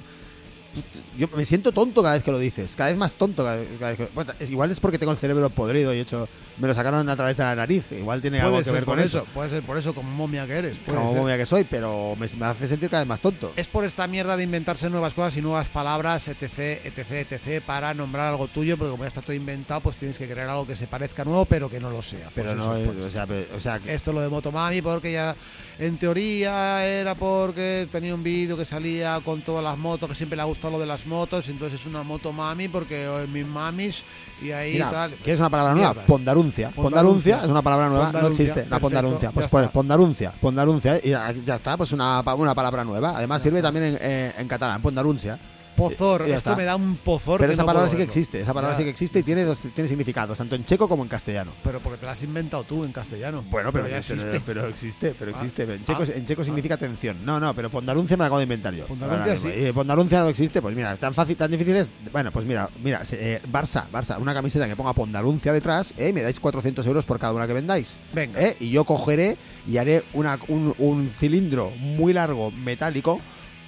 [1.17, 3.89] Yo me siento tonto cada vez que lo dices, cada vez más tonto cada, cada
[3.91, 4.07] vez que...
[4.15, 7.15] Bueno, es, igual es porque tengo el cerebro podrido y hecho me lo sacaron a
[7.15, 7.91] través de la nariz.
[7.91, 9.27] Igual tiene algo que ver con eso, eso.
[9.33, 10.77] puede ser por eso, como momia que eres.
[10.85, 11.19] Como ser.
[11.19, 13.53] momia que soy, pero me, me hace sentir cada vez más tonto.
[13.55, 16.43] Es por esta mierda de inventarse nuevas cosas y nuevas palabras, etc,
[16.83, 20.27] etc, etc, para nombrar algo tuyo, porque como ya está todo inventado, pues tienes que
[20.27, 22.29] crear algo que se parezca nuevo, pero que no lo sea.
[22.35, 24.81] Pero Pues no, eso, es- o sea, pe- o sea, que- Esto lo de Motomami
[24.81, 25.35] porque ya
[25.79, 30.35] en teoría era porque tenía un vídeo que salía con todas las motos, que siempre
[30.35, 34.03] le ha lo de las motos, entonces es una Motomami porque oh, mis mamis
[34.41, 35.11] y ahí Mira, tal.
[35.15, 35.89] ¿quieres una palabra nueva?
[35.89, 36.05] Mierdas.
[36.05, 36.69] Pondaruncia.
[36.71, 37.41] Pondaruncia.
[37.43, 38.65] Es una palabra nueva, no existe.
[38.69, 39.31] La pondaruncia.
[39.31, 43.13] Pues pones pondaruncia, pondaruncia y ya, está, pues una, una palabra nueva.
[43.15, 45.39] Además sirve también en, eh, en catalán, pondaruncia.
[45.75, 46.55] Pozor, esto está.
[46.55, 47.39] me da un pozor.
[47.39, 49.23] Pero que esa no palabra sí que existe, esa palabra Ya, sí que existe y
[49.23, 51.51] tiene dos tiene significados, tanto en checo como en castellano.
[51.63, 53.43] Pero porque te la has inventado tú en castellano.
[53.49, 54.39] Bueno, pero, ya existe.
[54.45, 55.35] pero existe, pero Ah.
[55.35, 55.63] existe.
[55.63, 56.11] En checo, Ah.
[56.15, 57.17] en checo significa atención.
[57.25, 58.85] No, no, pero pondaruncia me la acabo de inventar yo.
[58.87, 59.37] Mismo.
[59.37, 59.49] sí.
[59.49, 61.89] Y pondaruncia no existe, pues mira, tan fácil, tan difícil es.
[62.11, 66.21] Bueno, pues mira, mira, eh, Barça, Barça, una camiseta que ponga pondaruncia detrás, eh, me
[66.21, 67.99] dais 400 euros por cada una que vendáis.
[68.13, 68.39] Venga.
[68.41, 73.19] Eh, y yo cogeré y haré una, un, un cilindro muy largo, metálico,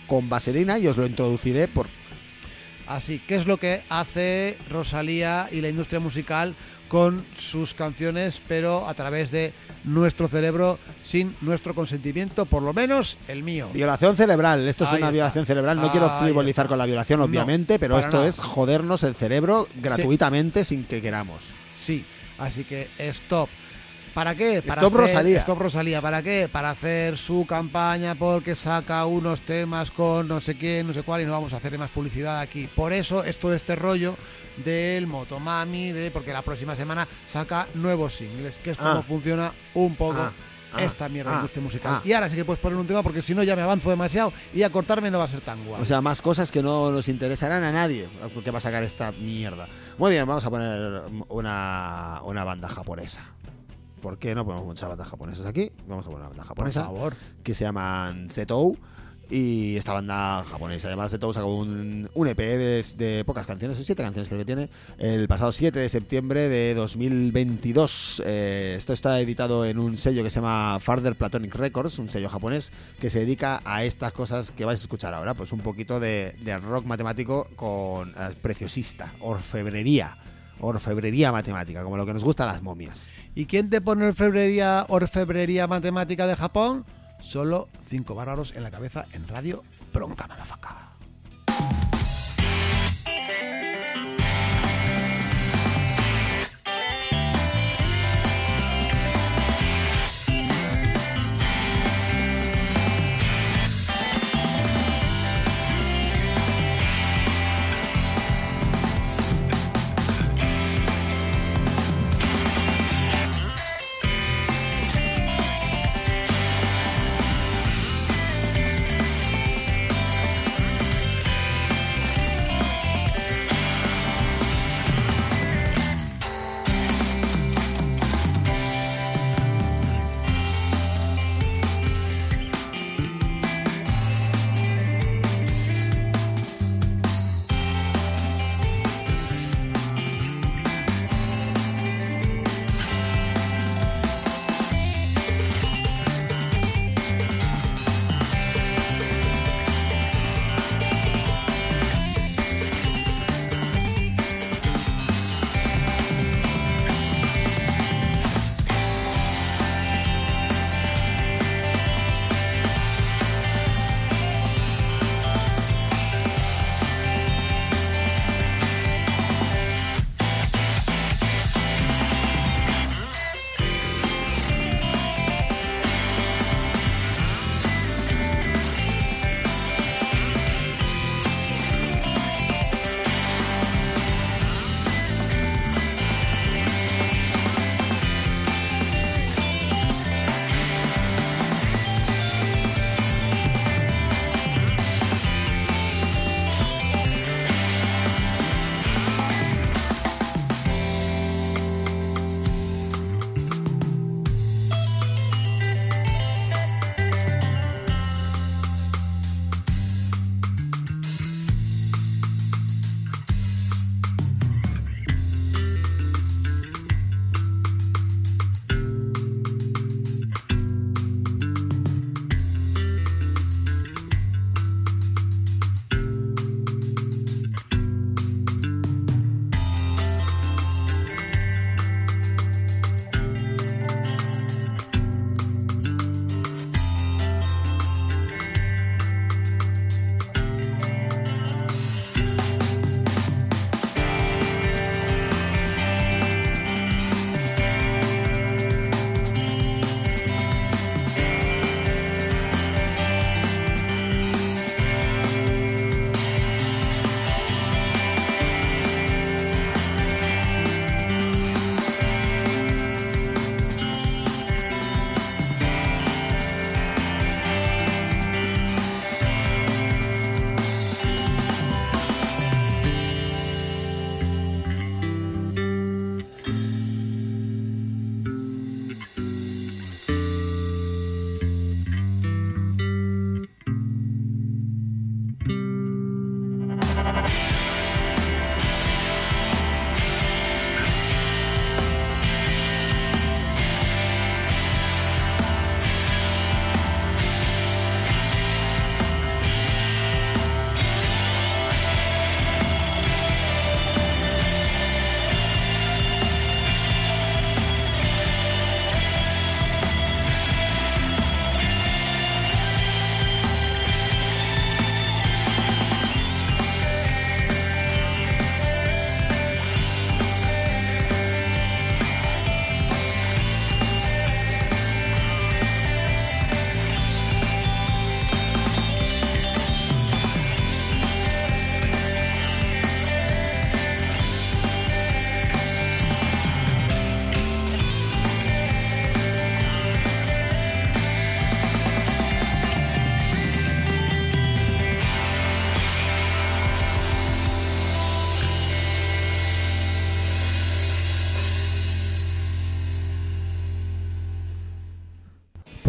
[0.08, 1.88] con vaselina y os lo introduciré por.
[2.88, 6.54] Así, ¿qué es lo que hace Rosalía y la industria musical
[6.88, 9.54] con sus canciones, pero a través de
[9.86, 13.70] nuestro cerebro, sin nuestro consentimiento, por lo menos el mío?
[13.74, 15.12] Violación cerebral, esto es Ahí una está.
[15.14, 15.78] violación cerebral.
[15.82, 16.70] No quiero frivolizar está.
[16.70, 18.28] con la violación, No, obviamente, pero esto nada.
[18.28, 21.42] es jodernos el cerebro gratuitamente sin que queramos.
[21.82, 22.06] Sí,
[22.38, 23.50] así que stop.
[24.16, 24.62] ¿Para qué?
[24.64, 25.40] Para Stop hacer- Rosalía.
[25.42, 26.02] Stop Rosalía.
[26.02, 26.50] ¿Para qué?
[26.52, 31.22] Para hacer su campaña porque saca unos temas con no sé quién, no sé cuál
[31.22, 32.68] y no vamos a hacerle más publicidad aquí.
[32.74, 34.16] Por eso es todo este rollo
[34.64, 39.04] del Motomami, de porque la próxima semana saca nuevos singles, que es como Ah.
[39.06, 40.32] funciona un poco Ah.
[40.74, 40.84] Ah.
[40.84, 41.40] esta mierda de Ah.
[41.40, 41.94] industria musical.
[41.96, 42.02] Ah.
[42.06, 44.32] Y ahora sí que puedes poner un tema porque si no ya me avanzo demasiado
[44.54, 45.82] y a cortarme no va a ser tan guay.
[45.82, 48.08] O sea, más cosas que no nos interesarán a nadie
[48.44, 49.68] que va a sacar esta mierda.
[49.98, 53.22] Muy bien, vamos a poner una, una banda japonesa.
[54.06, 55.72] ¿Por qué no ponemos muchas bandas japonesas aquí?
[55.88, 57.16] Vamos a poner una banda por japonesa favor.
[57.42, 58.78] que se llaman Zetou.
[59.32, 64.04] Y esta banda japonesa, además Zetou sacó un, un EP de, de pocas canciones, siete
[64.04, 68.22] canciones creo que tiene, el pasado 7 de septiembre de 2022.
[68.24, 72.30] Eh, esto está editado en un sello que se llama Farther Platonic Records, un sello
[72.30, 76.00] japonés que se dedica a estas cosas que vais a escuchar ahora, pues un poquito
[76.00, 80.16] de, de rock matemático con eh, preciosista, orfebrería,
[80.60, 83.10] orfebrería matemática, como lo que nos gusta las momias.
[83.36, 86.86] ¿Y quién te pone orfebrería, orfebrería matemática de Japón?
[87.22, 89.64] Solo cinco bárbaros en la cabeza en radio
[89.94, 90.85] Bronca Madafaca.「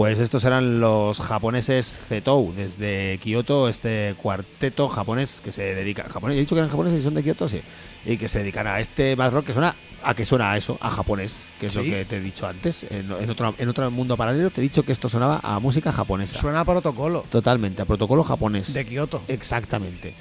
[0.07, 6.05] Pues estos eran los japoneses Zetou, desde Kioto, este cuarteto japonés que se dedica.
[6.05, 7.61] Japonés, he dicho que eran japoneses y son de Kioto, sí.
[8.05, 10.79] Y que se dedican a este math rock que suena a que suena a eso,
[10.81, 12.87] a japonés, que es lo que te he dicho antes.
[12.89, 15.91] En, en otro, en otro mundo paralelo te he dicho que esto sonaba a música
[15.91, 16.39] japonesa.
[16.39, 18.75] Suena a protocolo Totalmente, a protocolo japonés.
[18.75, 19.23] de Kioto.
[19.27, 20.15] Exactamente.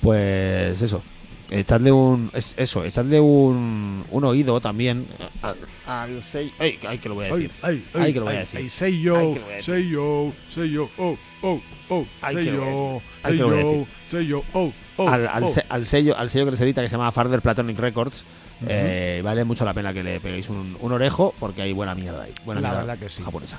[0.00, 1.00] Pues eso.
[1.48, 2.32] Echadle un.
[2.34, 5.06] Es eso, echadle un, un oído también
[5.88, 7.50] al sei- Ay, ay, que lo voy a decir.
[7.62, 8.70] Ay, Ay, que lo voy a decir.
[8.70, 9.74] say Ay, yo, que lo voy a decir.
[9.74, 13.02] say yo, say yo, oh, oh, oh, Ay, say que lo voy a yo, decir.
[13.22, 13.86] Ay, say que lo voy a yo, decir.
[14.08, 15.48] say yo, oh, oh, al, al oh.
[15.48, 18.24] se- al sello, al sello que les edita que se llama Farther Platonic Records.
[18.66, 22.24] eh, vale mucho la pena que le peguéis un, un orejo porque hay buena mierda
[22.24, 22.32] ahí.
[22.44, 23.22] Buena La mierda verdad que sí.
[23.22, 23.58] Japonesa.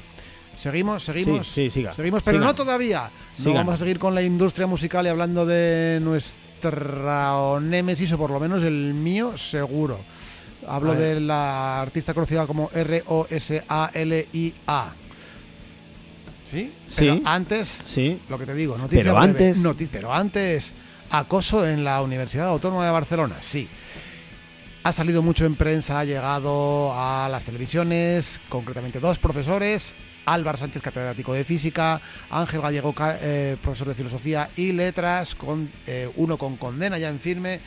[0.56, 1.48] Seguimos, seguimos.
[1.48, 1.94] Sí, sí, siga.
[1.94, 3.10] Seguimos, pero no todavía.
[3.46, 8.30] No vamos a seguir con la industria musical y hablando de nuestra némesis, o por
[8.32, 10.00] lo menos el mío, seguro.
[10.68, 12.70] Hablo de la artista conocida como
[13.80, 14.94] R-O-S-A-L-I-A.
[16.46, 16.72] ¿Sí?
[16.88, 16.96] Sí.
[16.98, 18.20] Pero antes, Sí.
[18.30, 19.28] lo que te digo, noticia Pero breve.
[19.32, 20.74] antes- Noti- pero antes,
[21.12, 23.68] acoso en la Universidad Autónoma de Barcelona, sí.
[24.84, 29.94] Ha salido mucho en prensa, ha llegado a las televisiones, concretamente dos profesores,
[30.34, 36.10] Álvaro Sánchez, catedrático de física, Ángel Gallego, eh, profesor de filosofía y letras, con eh,
[36.16, 37.60] uno con condena ya en firme,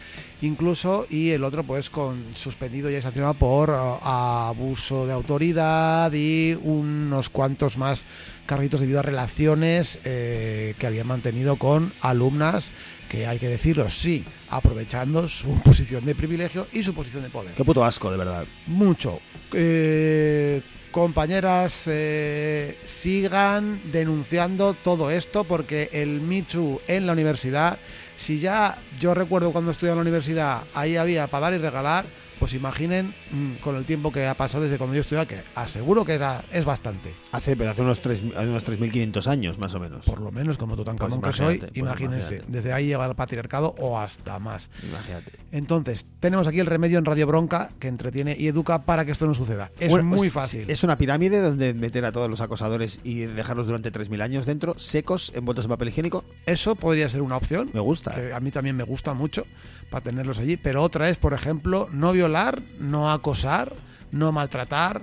[0.42, 6.58] incluso, y el otro pues con suspendido y sancionado por eh, abuso de autoridad y
[6.62, 8.06] unos cuantos más
[8.46, 12.72] carritos debido a relaciones eh, que habían mantenido con alumnas
[13.08, 17.54] que hay que decirlo, sí, aprovechando su posición de privilegio y su posición de poder.
[17.54, 18.46] Qué puto asco, de verdad.
[18.66, 19.20] Mucho.
[19.52, 27.78] Eh, compañeras, eh, sigan denunciando todo esto porque el Too en la universidad,
[28.16, 32.04] si ya yo recuerdo cuando estudiaba en la universidad, ahí había para dar y regalar,
[32.42, 36.04] pues imaginen mm, con el tiempo que ha pasado desde cuando yo estudiaba, que aseguro
[36.04, 37.14] que era, es bastante.
[37.30, 40.04] Hace, pero hace unos, tres, hace unos 3.500 años, más o menos.
[40.04, 42.52] Por lo menos como Tutankamón Pues que soy, pues imagínense, imagínate.
[42.52, 44.70] desde ahí llega el patriarcado o hasta más.
[44.82, 45.38] Imagínate.
[45.52, 49.26] Entonces, tenemos aquí el remedio en Radio Bronca que entretiene y educa para que esto
[49.26, 49.70] no suceda.
[49.78, 50.68] Es Bueno, muy pues, fácil.
[50.68, 54.76] Es una pirámide donde meter a todos los acosadores y dejarlos durante 3.000 años dentro,
[54.80, 56.24] secos, envueltos en papel higiénico.
[56.46, 57.70] Eso podría ser una opción.
[57.72, 58.12] Me gusta.
[58.16, 59.46] que a mí también me gusta mucho
[59.92, 60.56] para tenerlos allí.
[60.56, 63.74] Pero otra es, por ejemplo, no violar, no acosar,
[64.10, 65.02] no maltratar,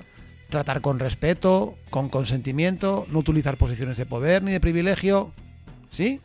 [0.49, 5.31] tratar con respeto, con consentimiento, no utilizar posiciones de poder ni de privilegio.
[5.91, 6.19] ¿Sí?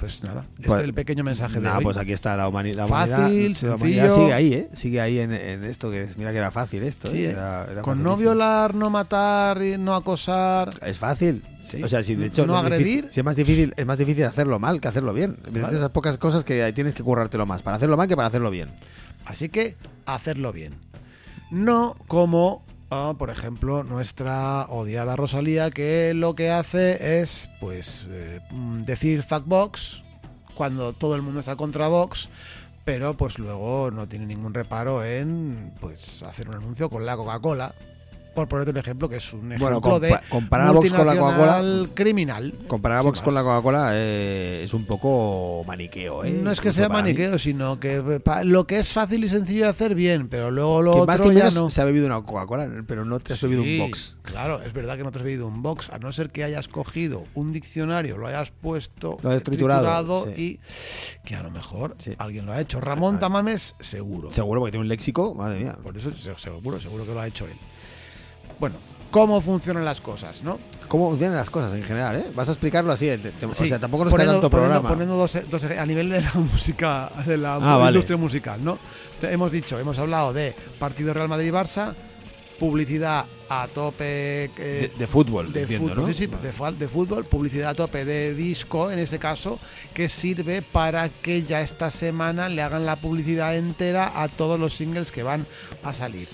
[0.00, 1.82] Pues nada, este Pues, es el pequeño mensaje de hoy.
[1.84, 3.54] pues aquí está la, humani- la Fácil, humanidad.
[3.56, 4.14] sencillo.
[4.14, 4.70] sigue ahí, ¿eh?
[4.72, 7.08] Sigue ahí en, en esto que mira que era fácil esto.
[7.08, 7.26] Sí, ¿eh?
[7.26, 7.30] ¿eh?
[7.32, 10.70] Era- era con no violar, no matar, y no acosar.
[10.86, 11.44] Es fácil.
[11.62, 11.82] Sí.
[11.82, 13.08] O sea, si de hecho No difícil- agredir.
[13.12, 15.36] si es más difícil, es más difícil hacerlo mal que hacerlo bien.
[15.52, 15.76] Vale.
[15.76, 18.50] esas pocas cosas que ahí tienes que currártelo más para hacerlo mal que para hacerlo
[18.50, 18.70] bien.
[19.26, 19.76] Así que
[20.06, 20.72] hacerlo bien.
[21.50, 28.82] No como, por ejemplo, nuestra odiada Rosalía, que lo que hace es, pues, eh, mm,
[28.82, 30.02] decir fuck Vox
[30.56, 32.28] cuando todo el mundo está contra Vox,
[32.84, 37.74] pero pues luego no tiene ningún reparo en, pues, hacer un anuncio con la Coca-Cola.
[38.34, 41.06] Por ponerte un ejemplo, que es un ejemplo Bueno, de compa- comparar a Vox con
[41.06, 41.88] la Coca-Cola.
[41.94, 42.54] criminal.
[42.68, 43.42] Comparar a Vox con la.
[43.42, 46.30] Coca-Cola eh, es un poco maniqueo, ¿eh?
[46.30, 46.94] No es que sea mí.
[46.94, 50.92] maniqueo, sino que lo que es fácil y sencillo de hacer bien, pero luego lo
[50.92, 51.70] Que otro más que ya menos no.
[51.70, 54.16] se ha bebido una Coca-Cola, pero no te has bebido un box.
[54.22, 56.68] Claro, es verdad que no te has bebido un box, a no ser que hayas
[56.68, 60.60] cogido un diccionario, lo hayas puesto, Lo hayas eh, triturado, y
[61.24, 62.14] que a lo mejor Sí.
[62.18, 62.80] alguien lo ha hecho.
[62.80, 64.30] Ramón Tamames, seguro.
[64.30, 65.76] Seguro porque tiene un léxico, madre mía.
[65.82, 67.56] Por eso se- seguro, seguro que lo ha hecho él.
[68.60, 68.76] Bueno,
[69.10, 70.58] ¿cómo funcionan las cosas, no?
[70.88, 72.24] ¿Cómo funcionan las cosas en general, eh?
[72.34, 73.06] Vas a explicarlo así.
[73.06, 74.88] te- te- Sí, o sea, tampoco nos queda poniendo- tanto programa.
[74.88, 77.90] poniendo dos, dos ej- a nivel de la música, de la Ah, vale.
[77.92, 78.78] industria musical, ¿no?
[79.20, 81.94] Te- hemos dicho, hemos hablado de partido Real Madrid-Barça,
[82.58, 84.44] publicidad a tope.
[84.44, 86.12] eh, de, de fútbol, de entiendo, fútbol, ¿no?
[86.12, 89.58] sí, sí, de, fa- de fútbol, publicidad a tope de disco, en ese caso,
[89.94, 94.74] que sirve para que ya esta semana le hagan la publicidad entera a todos los
[94.74, 95.46] singles que van
[95.82, 96.28] a salir.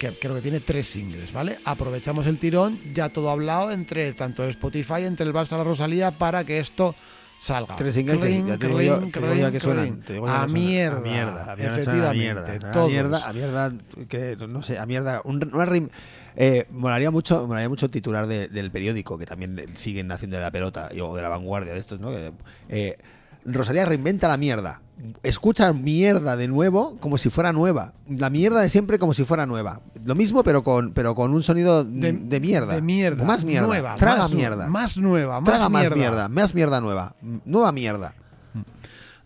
[0.00, 1.58] Que creo que tiene tres singles, ¿vale?
[1.66, 5.64] Aprovechamos el tirón, ya todo hablado entre tanto el Spotify, entre el Barça y la
[5.64, 6.94] Rosalía, para que esto
[7.38, 7.76] salga.
[7.76, 10.00] Tres singles que ya te digo yo- cling, te digo ya que suenan, cling.
[10.02, 13.26] te digo ya A que mierda, A mierda, a mierda, efectivamente, a mierda, a mierda,
[13.28, 13.72] a mierda,
[14.08, 15.90] que no sé, a mierda, un, una rim-
[16.34, 20.42] eh, molaría mucho, molaría mucho el titular de- del periódico que también siguen haciendo de
[20.42, 22.08] la pelota o de la vanguardia de estos, ¿no?
[22.10, 22.32] Que,
[22.70, 22.96] eh,
[23.44, 24.82] Rosalía reinventa la mierda.
[25.22, 27.94] Escucha mierda de nuevo como si fuera nueva.
[28.06, 29.80] La mierda de siempre como si fuera nueva.
[30.04, 32.74] Lo mismo pero con pero con un sonido de, de mierda.
[32.74, 33.24] De mierda.
[33.24, 33.66] Más mierda.
[33.66, 34.66] Nueva, Traga más mierda.
[34.66, 35.96] Más nueva, más Traga más mierda.
[35.96, 36.28] mierda.
[36.28, 37.14] Más mierda nueva.
[37.46, 38.14] Nueva mierda.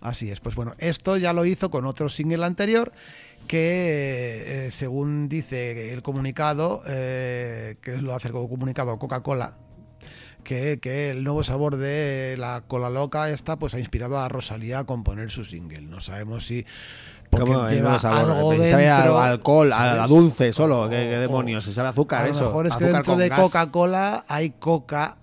[0.00, 2.92] Así es, pues bueno, esto ya lo hizo con otro single anterior
[3.46, 9.54] que, eh, según dice el comunicado, eh, que lo hace como comunicado Coca-Cola,
[10.44, 14.80] que, que el nuevo sabor de la cola loca esta pues ha inspirado a Rosalía
[14.80, 15.82] a componer su single.
[15.82, 16.64] No sabemos si
[17.30, 17.68] ¿Cómo?
[17.68, 20.08] lleva sabor, algo sabe a dentro, alcohol, a, a ¿sabes?
[20.08, 20.88] dulce solo.
[20.88, 21.64] ¿Qué, demonios?
[21.64, 22.44] Se sabe a azúcar a lo eso.
[22.46, 23.30] mejor es que dentro de.
[23.30, 25.16] Coca-Cola hay coca,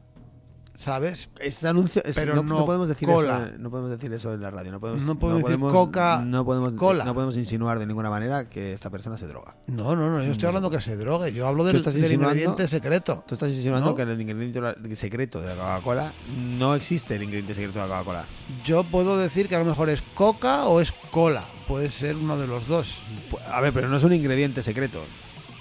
[0.81, 1.29] ¿sabes?
[1.39, 3.45] Este anuncio es- Pero no, podemos decir cola.
[3.47, 4.71] eso, no podemos decir eso en la radio.
[4.71, 7.05] No podemos, No podemos decir Coca- no podemos, cola.
[7.05, 9.55] no podemos insinuar de ninguna manera que esta persona se droga.
[9.67, 12.67] No, no, no, yo estoy hablando que se drogue, yo hablo ¿Tú del, del ingrediente
[12.67, 13.23] secreto.
[13.27, 16.11] Tú estás insinuando que el ingrediente secreto de la Coca-Cola
[16.57, 18.25] no existe el ingrediente secreto de la Coca-Cola.
[18.65, 22.37] Yo puedo decir que a lo mejor es coca o es cola, puede ser uno
[22.37, 23.03] de los dos.
[23.51, 24.99] A ver, pero no es un ingrediente secreto.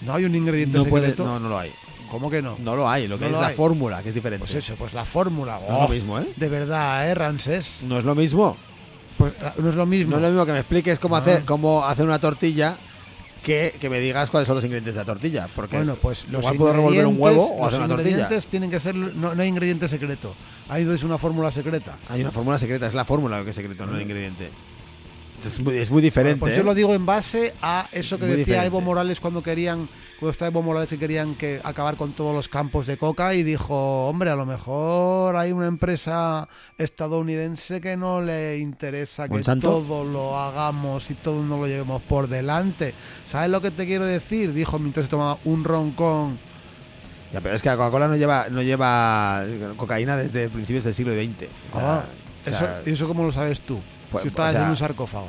[0.00, 1.26] No hay un ingrediente puede, secreto.
[1.26, 1.70] no, no lo hay.
[2.10, 2.56] ¿Cómo que no?
[2.58, 3.06] No lo hay.
[3.08, 3.54] Lo que No es lo la hay.
[3.56, 4.40] fórmula, que es diferente.
[4.46, 5.58] Pues eso, pues la fórmula.
[5.68, 6.26] No es lo mismo, ¿eh?
[6.36, 7.82] De verdad, ¿eh, Ramsés?
[7.86, 8.56] No es lo mismo.
[9.16, 10.10] Pues ah, no es lo mismo.
[10.12, 12.76] No es lo mismo que me expliques cómo, hacer, cómo hacer una tortilla
[13.42, 15.46] que, que me digas cuáles son los ingredientes de la tortilla.
[15.54, 18.10] Porque Bueno, pues los igual puedo revolver un huevo o hacer los una tortilla.
[18.18, 18.94] ingredientes tienen que ser.
[18.94, 20.34] No, no hay ingrediente secreto.
[20.68, 21.96] Hay es una fórmula secreta.
[22.08, 24.50] Hay una fórmula secreta, es la fórmula lo que es secreto, no el ingrediente.
[25.44, 26.38] Es muy, es muy diferente.
[26.40, 26.56] Pues ¿eh?
[26.58, 28.66] yo lo digo en base a eso Es que decía diferente.
[28.66, 29.88] Evo Morales cuando querían,
[30.20, 33.42] cuando estaba Evo Morales que querían que acabar con todos los campos de coca y
[33.42, 36.46] dijo, hombre, a lo mejor hay una empresa
[36.76, 39.68] estadounidense que no le interesa que ¿Monsanto?
[39.68, 42.92] todo lo hagamos y todo no lo llevemos por delante.
[43.24, 44.52] ¿Sabes lo que te quiero decir?
[44.52, 46.38] Dijo mientras se tomaba un roncón.
[47.32, 49.44] Ya, pero es que la Coca-Cola no lleva, no lleva
[49.78, 51.48] cocaína desde principios del siglo XX.
[51.72, 53.80] O sea, Ah, o sea, eso, ¿Y eso cómo lo sabes tú?
[54.10, 55.28] Pues, si estabas o sea, en un sarcófago.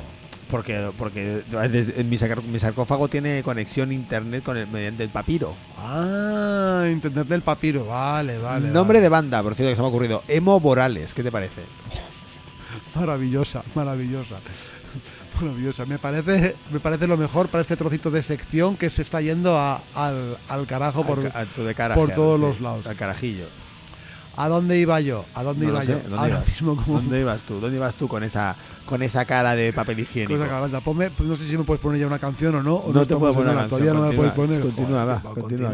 [0.52, 5.54] Porque, porque desde- mi, sacar- mi sarcófago tiene conexión internet con el, mediante el papiro.
[5.78, 7.86] Ah, internet del papiro.
[7.86, 8.68] Vale, vale.
[8.68, 9.00] Nombre vale.
[9.02, 10.22] de banda, por cierto, que se me ha ocurrido.
[10.28, 11.62] Emo Morales, ¿qué te parece?
[12.94, 14.36] Maravillosa, maravillosa.
[15.40, 15.86] Maravillosa.
[15.86, 19.56] Me parece, me parece lo mejor para este trocito de sección que se está yendo
[19.58, 21.18] a- al, al carajo por.
[21.20, 22.86] Al a de por todos sí, los lados.
[22.86, 23.46] Al carajillo.
[24.36, 25.24] ¿A dónde iba yo?
[25.34, 25.98] ¿A dónde No iba sé, yo?
[26.00, 26.46] ¿dónde Ahora ibas?
[26.48, 27.60] mismo como ¿Dónde ibas tú?
[27.60, 28.56] ¿Dónde ibas tú con esa,
[28.86, 30.38] con esa cara de papel higiénico?
[30.40, 30.80] cosa garganta.
[30.80, 32.76] Ponme- pues no sé si me puedes poner ya una canción o no.
[32.76, 34.60] o No te puedo poner una Todavía no me puedes poner.
[34.60, 35.72] continúa, va, continúa,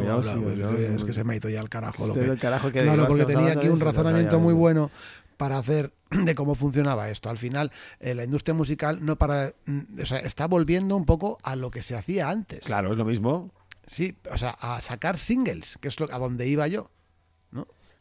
[0.97, 2.07] es que se me ha ido ya al carajo.
[2.07, 4.91] lo que- del carajo que Claro, porque tenía aquí un razonamiento muy bueno
[5.37, 7.31] para hacer de cómo funcionaba esto.
[7.31, 11.39] Al final, eh, la industria musical no para, mm, o sea, está volviendo un poco
[11.45, 12.65] a lo que se hacía antes.
[12.65, 13.53] Claro, es lo mismo.
[13.87, 16.91] Sí, o sea, a sacar singles, que es lo, a donde iba yo.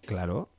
[0.07, 0.49] Claro.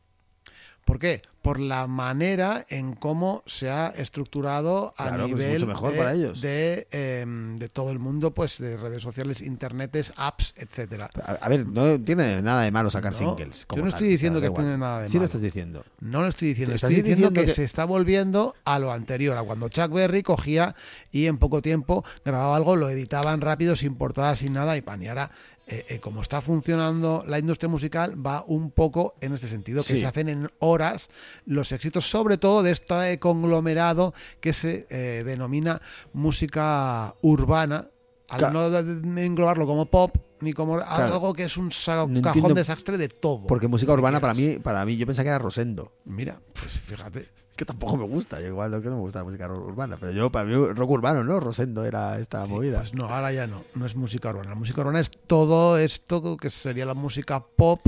[0.84, 1.20] ¿Por qué?
[1.42, 6.14] Por la manera en cómo se ha estructurado a Claro, nivel mucho mejor de, para
[6.14, 6.40] ellos.
[6.40, 11.10] De, em, de todo el mundo, pues de redes sociales, internetes, apps, etcétera.
[11.22, 13.66] A, a ver, no tiene nada de malo sacar No, singles.
[13.68, 15.26] yo no tal, estoy diciendo que tiene nada de Sí lo malo.
[15.26, 15.84] estás diciendo.
[16.00, 19.36] No lo estoy diciendo, estoy diciendo, diciendo que, que- se está volviendo a lo anterior,
[19.36, 20.74] a cuando Chuck Berry cogía
[21.12, 25.02] y en poco tiempo grababa algo, lo editaban rápido, sin portada, sin nada, y pan.
[25.02, 25.30] Y ahora,
[25.70, 29.94] eh, eh, como está funcionando la industria musical, va un poco en este sentido, que
[29.94, 30.00] Sí.
[30.00, 31.10] se hacen en horas
[31.44, 35.80] los éxitos, sobre todo de este conglomerado que se eh, denomina
[36.14, 37.88] música urbana,
[38.30, 41.70] al no englobarlo como pop, ni como algo que es un
[42.08, 43.46] No cajón desastre de todo.
[43.46, 45.92] Porque música urbana para mí, para mí, yo pensaba que era Rosendo.
[46.04, 47.28] Mira, pues fíjate.
[47.58, 48.40] Que tampoco me gusta.
[48.40, 49.96] Yo igual lo que no me gusta la música urbana.
[49.98, 51.40] Pero yo, para mí, rock urbano, ¿no?
[51.40, 52.78] Rosendo era esta movida.
[52.78, 54.50] Pues no, ahora ya no, no es música urbana.
[54.50, 57.80] La música urbana es todo esto que sería la música pop.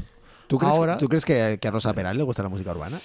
[0.48, 2.98] ¿Tú crees, ahora, ¿tú crees que, que a Rosa Peral le gusta la música urbana?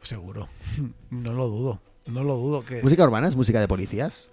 [0.00, 0.48] seguro,
[1.10, 2.82] no lo dudo, no lo dudo que.
[2.82, 4.32] ¿Música urbana es música de policías?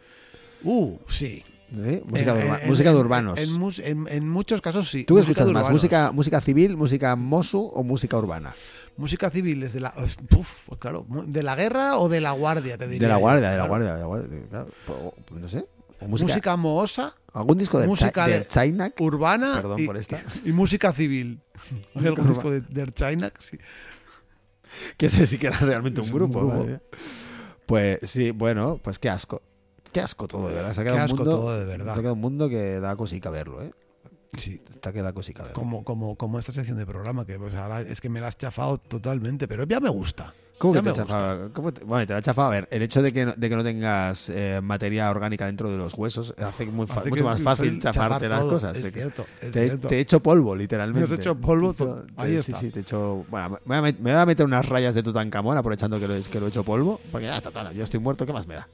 [0.63, 1.43] Uh, sí.
[1.73, 2.03] ¿Sí?
[2.05, 3.39] Música, En- de, urba- en- música de urbanos.
[3.39, 5.05] En, muchos casos sí.
[5.05, 5.69] ¿Tú qué escuchas más?
[5.71, 8.53] ¿Música, ¿Música civil, música mosu o música urbana?
[8.95, 9.93] Música civil es de la.
[10.37, 13.07] Uf, pues claro, de la guerra o de la guardia, te diría.
[13.07, 13.69] De la yo, guardia, de la claro.
[13.69, 14.39] guardia, de la guardia.
[14.49, 14.67] claro.
[14.87, 15.65] O- o no sé.
[15.99, 18.99] O música, Música mohosa, ¿Algún disco de, música de- Chainak?
[19.01, 20.21] urbana Perdón y, por esta.
[20.45, 21.39] y música civil.
[21.71, 23.31] ¿Hay Música algún disco de, de China?
[23.39, 23.57] Sí.
[24.97, 26.41] Que ese sí que era realmente un grupo.
[26.43, 26.81] mía.
[27.65, 29.41] Pues sí, bueno, pues qué asco.
[29.93, 30.73] Qué asco todo, de verdad.
[30.73, 31.93] Se ha quedado Qué un mundo, todo, de verdad.
[31.93, 33.71] Se ha quedado un mundo que da cosica verlo, ¿eh?
[34.35, 34.59] Sí.
[34.69, 35.53] Está que da cosica verlo.
[35.55, 38.37] Como, como, como esta sección de programa, que pues ahora es que me la has
[38.37, 40.33] chafado totalmente, pero ya me gusta.
[40.57, 41.51] ¿Cómo ya que te me chafado?
[41.53, 42.47] ¿Cómo te- Bueno, te la ha chafado.
[42.47, 45.69] A ver, el hecho de que no, de que no tengas eh, materia orgánica dentro
[45.69, 48.49] de los huesos hace, muy fa- Hace mucho más fácil chafar chafarte las todo.
[48.53, 48.77] cosas.
[48.77, 49.87] Es cierto, es te, cierto.
[49.87, 51.07] te he hecho polvo, literalmente.
[51.07, 52.57] Me has hecho polvo, Te hecho- ahí está.
[52.59, 53.25] Sí, sí, te he hecho...
[53.29, 56.49] Bueno, me voy, a meter unas rayas de Tutankamón aprovechando que lo, que lo he
[56.49, 56.99] hecho polvo.
[57.11, 58.67] Porque ya está, yo estoy muerto, ¿qué más me da?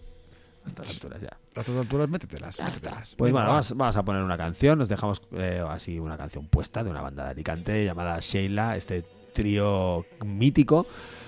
[0.70, 1.30] A estas alturas ya.
[1.56, 2.60] A estas alturas, métetelas.
[2.60, 3.16] métetelas.
[3.18, 3.54] Pues Venga, bueno, va.
[3.54, 4.80] vamos, vamos a poner una canción.
[4.80, 9.04] Nos dejamos eh, así una canción puesta de una banda de Alicante llamada Sheila, este
[9.34, 10.86] trío mítico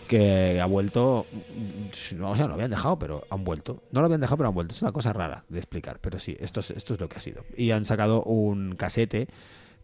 [0.08, 1.26] que ha vuelto.
[1.32, 3.84] mm, O sea, no lo habían dejado, pero han vuelto.
[3.92, 4.74] No lo habían dejado, pero han vuelto.
[4.76, 7.22] Es una cosa rara de explicar, pero sí, esto es, esto es lo que ha
[7.22, 7.44] sido.
[7.56, 9.28] Y han sacado un casete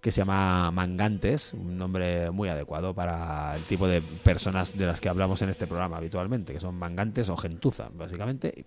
[0.01, 5.01] que se llama Mangantes, un nombre muy adecuado para el tipo de personas de las
[5.01, 8.65] que hablamos en este programa habitualmente, que son mangantes o gentuza, básicamente.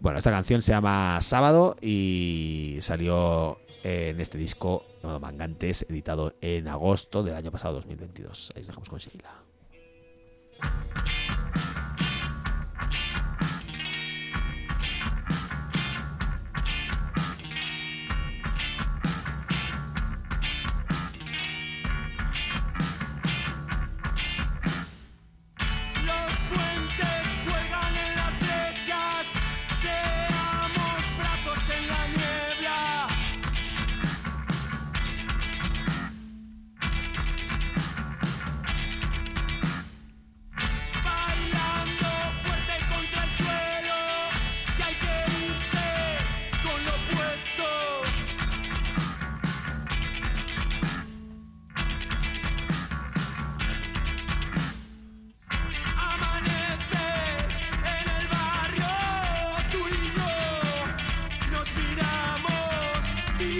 [0.00, 6.68] Bueno, esta canción se llama Sábado y salió en este disco llamado Mangantes, editado en
[6.68, 8.52] agosto del año pasado, 2022.
[8.54, 9.30] Ahí os dejamos con Sheila.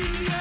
[0.01, 0.40] Yeah.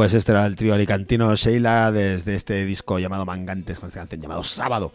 [0.00, 4.18] Pues este era el trío alicantino Sheila desde este disco llamado Mangantes con esta canción
[4.22, 4.94] llamado Sábado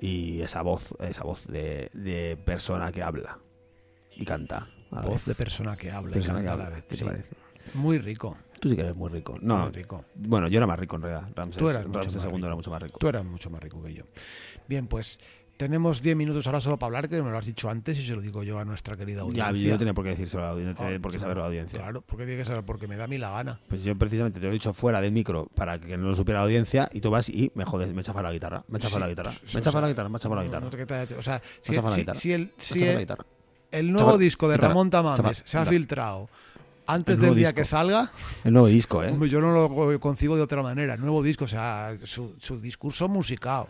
[0.00, 3.40] y esa voz, esa voz de, de persona que habla
[4.16, 4.66] y canta.
[4.90, 5.24] a Voz vez.
[5.26, 6.76] de persona que habla y Persona que canta a la habla.
[6.76, 7.74] vez, ¿Qué te sí.
[7.74, 8.38] Muy rico.
[8.58, 9.36] Tú sí que eres muy rico.
[9.42, 10.06] No, Muy rico.
[10.14, 11.28] Bueno, yo era más rico en realidad.
[11.36, 12.46] Ramses, Tú eras Ramses más II rico.
[12.46, 12.98] era mucho más rico.
[13.00, 14.04] Tú eras mucho más rico que yo.
[14.66, 15.20] Bien, pues
[15.58, 18.14] tenemos 10 minutos ahora solo para hablar, que me lo has dicho antes y se
[18.14, 19.66] lo digo yo a nuestra querida Ya, audiencia.
[19.66, 21.48] yo no tenía por qué decírselo a la audiencia, no por qué saberlo a la
[21.48, 21.78] audiencia.
[21.80, 23.60] Claro, porque tiene que saber, porque me da a mí la gana.
[23.68, 26.40] Pues yo precisamente te lo he dicho fuera del micro para que no lo supiera
[26.40, 29.00] la audiencia y tú vas y me jodes, me chafas la guitarra, me chafas Sí,
[29.00, 30.64] la guitarra, sí, me o chafas sea, la guitarra, me chafas la guitarra.
[30.64, 31.14] no te.
[31.16, 32.18] O sea, si, chafas la si- guitarra.
[32.20, 33.26] si el, Me si el, guitarra.
[33.72, 35.70] el nuevo disco de guitarra, Ramón Tamames se ha guitarra.
[35.76, 36.28] filtrado
[36.86, 37.56] antes El del día disco.
[37.56, 38.10] que salga,
[38.44, 39.12] El nuevo disco, ¿eh?
[39.28, 40.96] yo no lo concibo de otra manera.
[40.96, 43.66] Nuevo disco, o sea, su, su discurso musical.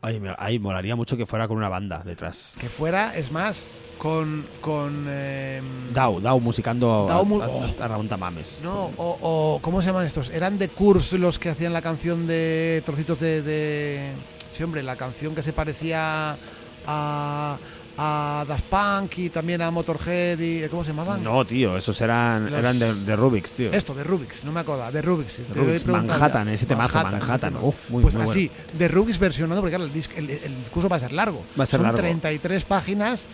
[0.00, 2.54] Ay, me- ay, molaría mucho que fuera con una banda detrás.
[2.60, 3.66] Que fuera, es más,
[3.98, 4.44] con.
[4.60, 5.60] con eh,
[5.92, 7.74] Dau, Dau musicando Dau a, a- oh.
[7.82, 8.60] a Ramón Tamames.
[8.62, 10.30] No, o, o- ¿cómo se llaman estos?
[10.30, 14.12] Eran de Kurs los que hacían la canción de trocitos de, de...
[14.50, 16.36] Sí, hombre, la canción que se parecía
[16.86, 17.56] a,
[17.98, 21.22] a Daft Punk y también a Motorhead y ¿cómo se llamaban?
[21.22, 23.70] No, tío, esos eran, Los- eran de, de Rubik's, tío.
[23.72, 25.40] Esto, de Rubik's, no me acordaba, de Rubik's.
[25.54, 26.54] doy Rubik's, Manhattan, ya.
[26.54, 27.54] ese temazo, Manhattan.
[27.56, 30.56] ese Uf, muy- pues muy así, de Rubik's versionado, porque claro, el, disc- el- el
[30.60, 31.44] discurso va a ser largo.
[31.58, 31.98] Va a ser Son largo.
[31.98, 33.26] 33 páginas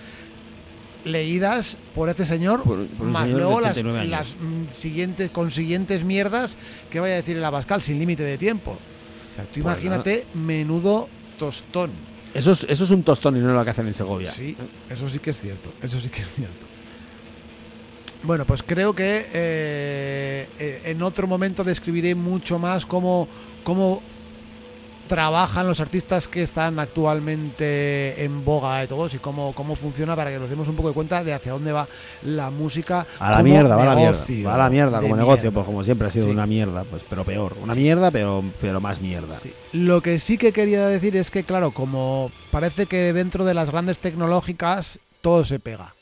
[1.04, 4.10] leídas por este señor, Por- por más señor de luego las, 89 años.
[4.10, 6.58] las mm, siguientes, consiguientes mierdas
[6.90, 8.72] que vaya a decir el Abascal sin límite de tiempo.
[8.72, 11.92] O sea, tú Pues imagínate, menudo tostón.
[12.38, 14.30] Eso es, eso es un tostón y no lo que hacen en Segovia.
[14.30, 14.56] Sí,
[14.88, 16.66] eso sí que es cierto, eso sí que es cierto.
[18.22, 23.28] Bueno, pues creo que eh, eh, en otro momento describiré mucho más cómo,
[23.62, 24.02] cómo
[25.08, 30.30] trabajan los artistas que están actualmente en boga de todos y cómo, cómo funciona para
[30.30, 31.88] que nos demos un poco de cuenta de hacia dónde va
[32.22, 33.06] la música.
[33.18, 34.18] A la mierda, va a la mierda.
[34.46, 35.54] Va a la mierda como negocio, mierda.
[35.54, 36.30] pues como siempre ha sido Sí.
[36.30, 37.56] una mierda, pues pero peor.
[37.62, 39.40] Una mierda, pero, pero más mierda.
[39.40, 39.52] Sí.
[39.72, 43.70] Lo que sí que quería decir es que, claro, como parece que dentro de las
[43.70, 45.94] grandes tecnológicas todo se pega.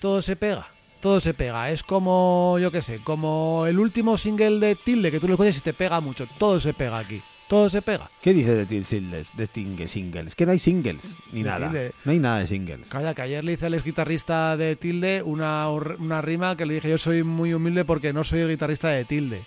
[0.00, 0.68] Todo se pega.
[1.00, 1.70] Todo se pega.
[1.70, 5.58] Es como, yo qué sé, como el último single de Tilde que tú lo escuchas
[5.58, 6.26] y te pega mucho.
[6.38, 7.20] Todo se pega aquí.
[7.48, 8.10] Todo se pega.
[8.22, 9.36] ¿Qué dice de Singles?
[9.36, 10.34] De Tingue Singles.
[10.34, 11.66] Que no hay singles, ni De nada.
[11.68, 11.92] Tilde.
[12.04, 12.88] No hay nada de singles.
[12.88, 16.74] Calla, que ayer le hice al ex guitarrista de Tilde una, una rima que le
[16.74, 19.42] dije yo soy muy humilde porque no soy el guitarrista de Tilde.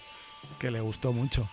[0.60, 1.50] Que le gustó mucho.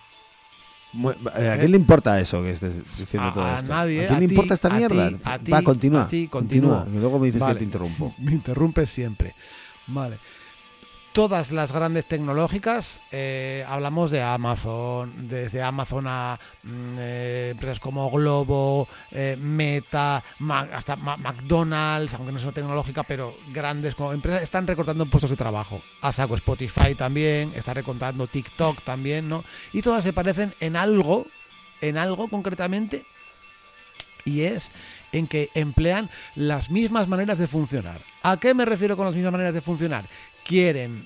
[0.93, 3.73] Mu- eh, ¿A quién le importa eso que estés diciendo A- todo a esto?
[3.73, 5.09] nadie, ¿A quién a le ti, importa esta a mierda?
[5.09, 6.03] ti, a ti, Va, continúa.
[6.03, 6.77] a ti, continúa.
[6.79, 6.95] continúa.
[6.97, 7.53] Y luego me dices Vale.
[7.55, 8.13] que te interrumpo.
[8.19, 9.35] Me interrumpes siempre.
[9.87, 10.17] Vale.
[11.15, 18.11] Todas las grandes tecnológicas, eh, hablamos de Amazon, desde Amazon a mm, eh, empresas como
[18.11, 20.21] Globo, eh, Meta,
[20.73, 25.81] hasta McDonald's, aunque no es tecnológica, pero grandes como empresas, están recortando puestos de trabajo.
[26.01, 29.45] A saco Spotify también, está recortando TikTok también, ¿no?
[29.71, 31.27] Y todas se parecen en algo,
[31.79, 33.05] en algo concretamente,
[34.25, 34.69] y es
[35.13, 38.01] en que emplean las mismas maneras de funcionar.
[38.21, 40.03] ¿A qué me refiero con las mismas maneras de funcionar?
[40.45, 41.05] Quieren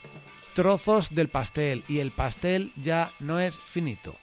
[0.54, 4.16] trozos del pastel y el pastel ya no es finito.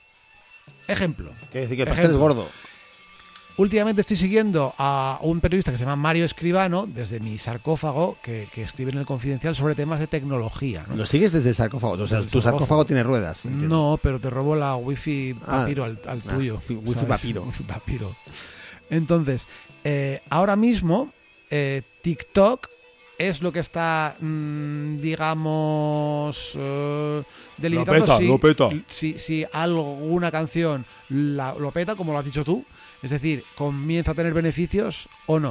[0.86, 1.32] Ejemplo.
[1.50, 2.48] Quiere decir que el pastel es gordo.
[3.58, 8.46] Últimamente estoy siguiendo a un periodista que se llama Mario Escribano, desde mi sarcófago, que,
[8.52, 10.84] que escribe en el Confidencial sobre temas de tecnología.
[10.86, 10.94] ¿no?
[10.94, 11.94] Lo sigues desde el sarcófago.
[11.94, 12.84] O sea, Desde tu sarcófago sarcófago.
[12.84, 13.46] tiene ruedas.
[13.46, 13.74] entiendo.
[13.74, 16.60] No, pero te robo la wifi Ah, papiro al, al ah, tuyo.
[16.68, 17.08] wi- wifi ¿sabes?
[17.08, 17.42] papiro.
[17.46, 18.16] Wifi papiro.
[18.90, 19.48] Entonces,
[19.84, 21.10] eh, ahora mismo,
[21.50, 22.68] eh, TikTok
[23.18, 27.22] es lo que está, mm, digamos, eh,
[27.56, 28.68] delimitando peta, si, lo peta.
[28.88, 32.64] si, si alguna canción la- lo peta, como lo has dicho tú,
[33.02, 35.50] es decir, comienza a tener beneficios o no.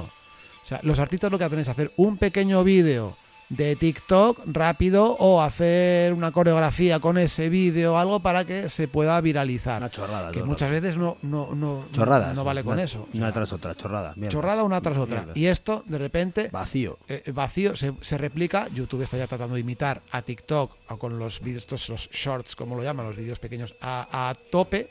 [0.63, 3.15] O sea, los artistas lo que hacen es hacer un pequeño vídeo
[3.49, 8.87] de TikTok rápido o hacer una coreografía con ese vídeo o algo para que se
[8.87, 9.77] pueda viralizar.
[9.81, 10.31] Una chorrada.
[10.31, 12.33] que muchas veces no, no, no, Chorradas.
[12.35, 13.01] no vale con Una- eso.
[13.01, 14.15] O Una sea, tras otra, chorrada.
[14.29, 15.27] chorrada una tras otra.
[15.35, 16.97] Y esto, de repente, Vacío.
[17.07, 18.67] eh, vacío se, se replica.
[18.73, 22.55] YouTube está ya tratando de imitar a TikTok o con los vídeos, estos los shorts,
[22.55, 24.89] como lo llaman, los vídeos pequeños, a, a tope.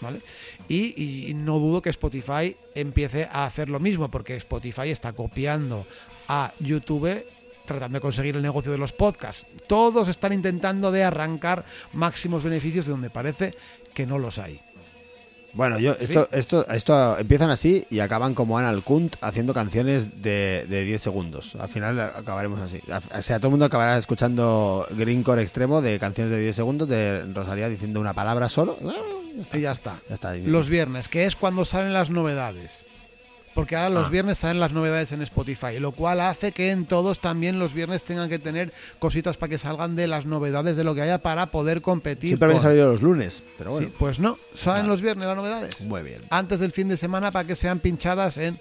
[0.00, 0.20] ¿Vale?
[0.68, 5.86] Y, y no dudo que Spotify empiece a hacer lo mismo, porque Spotify está copiando
[6.28, 7.24] a YouTube
[7.64, 9.46] tratando de conseguir el negocio de los podcasts.
[9.66, 13.54] Todos están intentando de arrancar máximos beneficios de donde parece
[13.94, 14.60] que no los hay.
[15.54, 20.64] Bueno, yo, esto, esto, esto empiezan así y acaban como Anal Kunt haciendo canciones de,
[20.66, 21.54] de 10 segundos.
[21.56, 22.80] Al final acabaremos así.
[23.14, 27.24] O sea, todo el mundo acabará escuchando Greencore Extremo de canciones de 10 segundos de
[27.34, 28.78] Rosalía diciendo una palabra solo.
[29.52, 29.96] Y ya está.
[30.08, 30.34] Ya está.
[30.36, 32.86] Los viernes, que es cuando salen las novedades.
[33.54, 34.10] Porque ahora los Ah.
[34.10, 38.02] viernes salen las novedades en Spotify, lo cual hace que en todos también los viernes
[38.02, 41.50] tengan que tener cositas para que salgan de las novedades de lo que haya para
[41.50, 42.30] poder competir.
[42.30, 43.88] Siempre habían con- salido los lunes, pero bueno.
[43.88, 45.82] Sí, pues no, salen los viernes las novedades.
[45.82, 46.22] Muy bien.
[46.30, 48.58] Antes del fin de semana para que sean pinchadas en...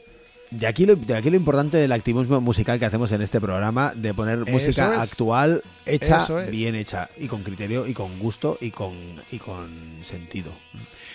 [0.49, 3.93] De aquí, lo, de aquí lo importante del activismo musical que hacemos en este programa,
[3.95, 4.99] de poner Eso música es.
[5.09, 6.51] actual, hecha, es.
[6.51, 8.93] bien hecha, y con criterio, y con gusto, y con,
[9.31, 9.69] y con
[10.01, 10.51] sentido.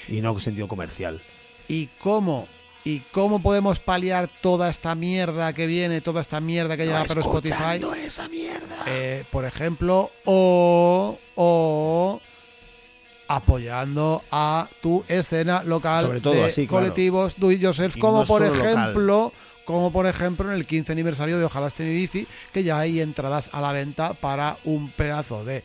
[0.08, 1.20] Y no sentido comercial.
[1.68, 2.48] ¿Y cómo?
[2.86, 7.18] ¿Y cómo podemos paliar toda esta mierda que viene, toda esta mierda que llega por
[7.18, 7.80] Spotify?
[7.96, 8.76] esa mierda.
[8.86, 12.20] Eh, por ejemplo, o, o
[13.26, 16.84] apoyando a tu escena local Sobre todo de así, claro.
[16.84, 18.94] colectivos do it yourself, como no por local.
[19.66, 23.00] Como por ejemplo en el 15 aniversario de Ojalá esté mi bici, que ya hay
[23.00, 25.62] entradas a la venta para un pedazo de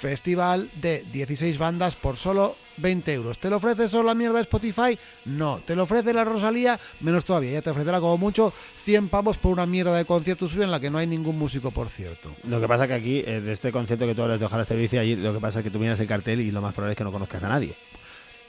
[0.00, 3.38] festival de 16 bandas por solo 20 euros.
[3.38, 4.98] ¿Te lo ofrece solo la mierda de Spotify?
[5.26, 5.60] No.
[5.64, 6.80] ¿Te lo ofrece la Rosalía?
[7.00, 7.52] Menos todavía.
[7.52, 8.52] Ya te ofrecerá como mucho
[8.84, 11.70] 100 pavos por una mierda de concierto suyo en la que no hay ningún músico,
[11.70, 12.34] por cierto.
[12.44, 14.74] Lo que pasa que aquí, eh, de este concierto que tú hablas de Ojalá este
[14.74, 16.92] bici, allí lo que pasa es que tú miras el cartel y lo más probable
[16.94, 17.76] es que no conozcas a nadie.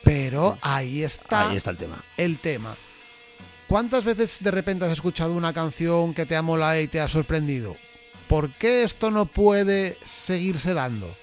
[0.04, 2.04] Pero ahí está, Ahí está el tema.
[2.18, 2.76] el tema.
[3.68, 7.08] ¿Cuántas veces de repente has escuchado una canción que te ha molado y te ha
[7.08, 7.76] sorprendido?
[8.28, 11.16] ¿Por qué esto no puede seguirse dando?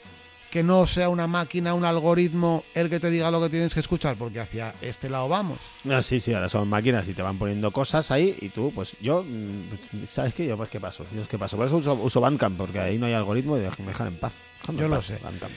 [0.50, 3.78] Que no sea una máquina, un algoritmo el que te diga lo que tienes que
[3.78, 5.58] escuchar, porque hacia este lado vamos.
[5.88, 8.96] Ah, sí, sí, ahora son máquinas y te van poniendo cosas ahí y tú, pues
[9.00, 10.46] yo, mm, ¿sabes qué?
[10.48, 11.56] Yo, pues qué paso, yo es que paso.
[11.56, 14.32] Por eso uso, uso Bandcamp, porque ahí no hay algoritmo y me dejan en paz.
[14.66, 15.18] Yo en lo paz, sé.
[15.22, 15.52] Bandcamp.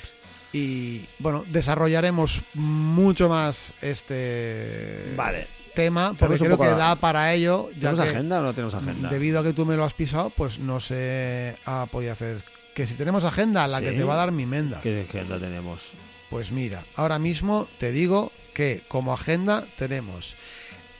[0.53, 5.62] Y bueno, desarrollaremos mucho más este Vale.
[5.73, 7.69] Tema, porque creo que da para ello.
[7.71, 9.09] Ya ¿Tenemos que agenda o no tenemos agenda?
[9.09, 12.43] Debido a que tú me lo has pisado, pues no se ha podido hacer.
[12.73, 14.81] Que si tenemos agenda, la que te va a dar mi menda.
[14.81, 15.91] ¿Qué agenda tenemos?
[16.29, 20.35] Pues mira, ahora mismo te digo que como agenda tenemos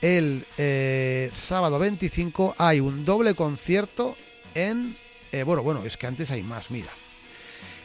[0.03, 4.17] el eh, sábado 25 hay un doble concierto
[4.53, 4.97] en...
[5.31, 6.91] eh, bueno, bueno, es que antes hay más, mira.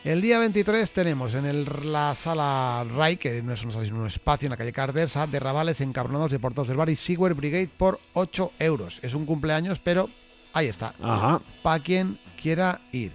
[0.05, 4.01] El día 23 tenemos en el, la sala RAI, que no es un, sala, sino
[4.01, 7.35] un espacio en la calle Cardersa, de rabales encabronados de portados del bar y Seawear
[7.35, 9.01] Brigade por 8 euros.
[9.03, 10.09] Es un cumpleaños, pero
[10.53, 11.43] ahí está Ajá.
[11.63, 13.13] para quien quiera ir.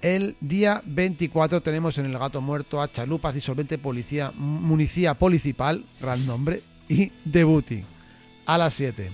[0.00, 6.24] El día 24 tenemos en el Gato Muerto a Chalupas Disolvente Policía, Municía Policipal, gran
[6.26, 7.84] nombre, y Debuti,
[8.46, 9.10] a las 7,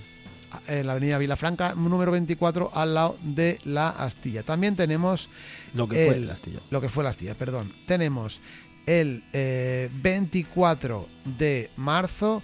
[0.67, 4.43] en la avenida Vilafranca, número 24, al lado de la Astilla.
[4.43, 5.29] También tenemos
[5.75, 6.61] Lo que fue el- el Astilla.
[6.71, 7.73] lo que fue la Astilla, perdón.
[7.87, 8.41] Tenemos
[8.87, 12.43] el eh, 24 de marzo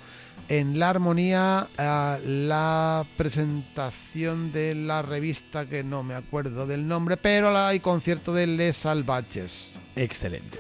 [0.49, 7.17] en la armonía eh, la presentación de la revista que no me acuerdo del nombre,
[7.17, 9.73] pero la- hay concierto de Les Salvaches.
[9.97, 10.59] Excelente.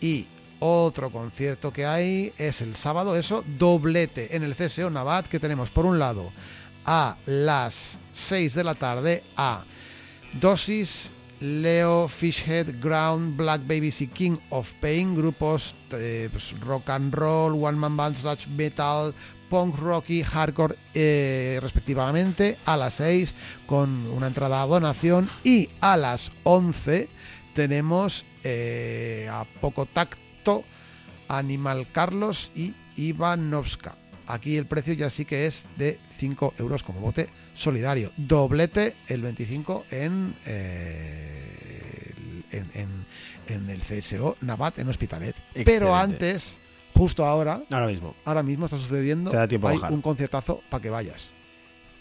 [0.00, 0.26] Y
[0.58, 5.70] otro concierto que hay es el sábado, eso, doblete en el CSO Navat, que tenemos
[5.70, 6.30] por un lado
[6.84, 9.62] a las 6 de la tarde a
[10.40, 17.14] Dosis, Leo, Fishhead, Ground, Black Babies y King of Pain, grupos eh, pues, rock and
[17.14, 19.14] roll, one man bands, thrash metal,
[19.48, 23.34] punk rocky, hardcore eh, respectivamente, a las 6
[23.66, 27.08] con una entrada a donación y a las 11
[27.54, 30.64] tenemos eh, a poco tacto
[31.28, 33.96] Animal Carlos y Ivanovska.
[34.26, 38.10] Aquí el precio ya sí que es de 5 euros como bote solidario.
[38.16, 42.12] Doblete el 25 en, eh,
[42.52, 43.06] en, en-
[43.46, 45.36] en el CSO Navat en Hospitalet.
[45.64, 46.58] Pero antes,
[46.94, 48.14] justo ahora, Ahora mismo.
[48.24, 49.92] ahora mismo está sucediendo, Te da tiempo a hay bajar.
[49.92, 51.32] un conciertazo para que vayas.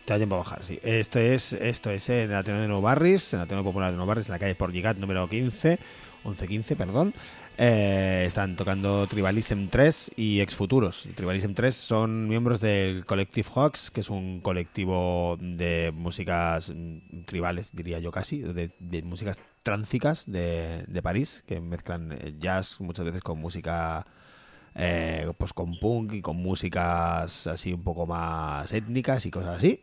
[0.05, 0.79] Te da tiempo a bajar, sí.
[0.83, 3.97] Esto es, esto es en el Ateneo de Nuevo Barris, en el Ateneo Popular de
[3.97, 5.79] Nuevo Barris, en la calle Porligat número 15,
[6.25, 7.13] 1115, perdón.
[7.57, 11.07] Eh, están tocando Tribalism 3 y Exfuturos.
[11.15, 17.69] Tribalism 3 son miembros del Collective Hawks, que es un colectivo de músicas mm, tribales,
[17.75, 23.05] diría yo casi, de, de músicas tráncicas de, de París, que mezclan eh, jazz muchas
[23.05, 24.05] veces con música
[24.75, 29.79] eh, pues con punk y con músicas así un poco más étnicas y cosas así.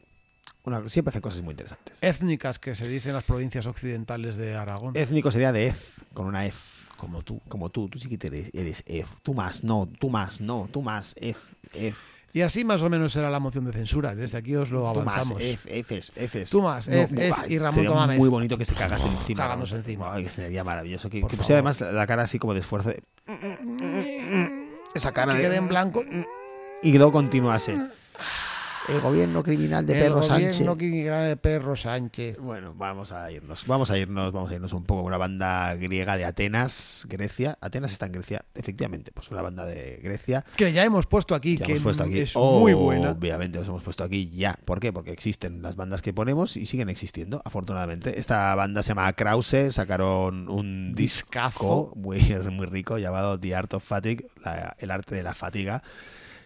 [0.65, 1.99] Una- siempre hacen cosas muy interesantes.
[2.03, 4.97] Étnicas que se dice en las provincias occidentales de Aragón.
[4.97, 6.55] Étnico sería de ez, con una ez.
[7.01, 7.41] Como tú.
[7.49, 9.07] Como tú, tú sí que eres, eres ez.
[9.23, 11.37] Tú más, no, tú más, no, tú más, ez,
[11.75, 11.95] ez.
[12.33, 14.15] Y así más o menos era la moción de censura.
[14.15, 15.43] Desde aquí os lo Tú más, avanzamos.
[15.43, 16.49] ez, eces, eces.
[16.51, 18.19] Tú más, ez, ay, y Ramón sería Tomames.
[18.19, 19.43] muy bonito que se cagase encima.
[19.43, 20.15] cagándose encima.
[20.15, 21.11] Ay, que sería maravilloso.
[21.11, 22.91] Que, Por que pusiera además la cara así como de esfuerzo.
[22.91, 23.03] de-
[24.95, 26.03] Esa cara que de- quede en blanco.
[26.83, 27.77] Y luego continuase.
[28.91, 30.23] El gobierno criminal de el gobierno
[30.53, 30.79] Sánchez.
[30.79, 32.39] que gana de Perro Sánchez.
[32.41, 35.03] Bueno, vamos a irnos, vamos a irnos, vamos a irnos un poco.
[35.03, 37.57] Una banda griega de Atenas, Grecia.
[37.61, 40.45] Atenas está en Grecia, efectivamente, pues una banda de Grecia.
[40.57, 42.19] Que ya hemos puesto aquí, que que hemos puesto aquí.
[42.21, 43.11] es muy buena.
[43.13, 44.59] Obviamente los hemos puesto aquí ya.
[44.65, 44.93] ¿Por qué?
[44.93, 48.19] Porque existen las bandas que ponemos y siguen existiendo, afortunadamente.
[48.19, 51.93] Esta banda se llama Krause, sacaron un Discazo.
[51.93, 52.21] disco muy,
[52.51, 55.83] muy rico llamado The Art of Fatigue, la- el arte de la fatiga.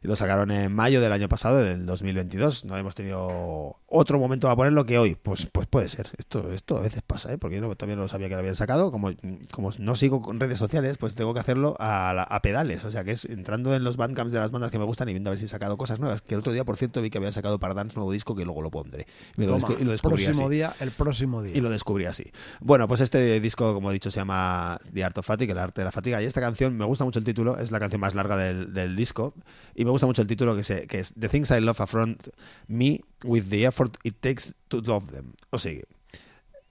[0.05, 2.67] Y lo sacaron en mayo del año pasado, del 2022.
[2.67, 5.15] No hemos tenido otro momento para ponerlo que hoy.
[5.15, 6.09] Pues, pues puede ser.
[6.19, 7.39] Esto, esto a veces pasa, ¿eh?
[7.39, 8.93] porque yo no, también no sabía que lo habían sacado.
[8.93, 9.11] Como,
[9.51, 12.85] como no sigo con redes sociales, pues tengo que hacerlo a, la- a pedales.
[12.85, 15.13] O sea, que es entrando en los bandcamps de las bandas que me gustan y
[15.13, 16.21] viendo a ver si he sacado cosas nuevas.
[16.21, 18.45] Que el otro día, por cierto, vi que habían sacado para Dance nuevo disco que
[18.45, 19.07] luego lo pondré.
[19.39, 20.55] Y lo, Toma, descubrí próximo así.
[20.55, 21.57] día, el próximo día.
[21.57, 22.25] Y lo descubrí así.
[22.61, 25.81] Bueno, pues este disco, como he dicho, se llama The Art of Fatigue, el arte
[25.81, 26.21] de la fatiga.
[26.21, 28.95] Y esta canción, me gusta mucho el título, es la canción más larga del, del
[28.97, 29.33] disco.
[29.75, 32.29] Y me gusta mucho el título que, se, que es The Things I Love Affront
[32.67, 35.33] Me with the Effort It Takes to Love Them.
[35.51, 35.81] O sea,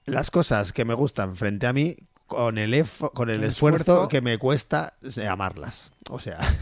[0.06, 1.96] las cosas que me gustan frente a mí
[2.28, 4.08] con el, efo- con el El esfuerzo, esfuerzo.
[4.10, 5.92] que me cuesta eh, amarlas.
[6.10, 6.40] O sea...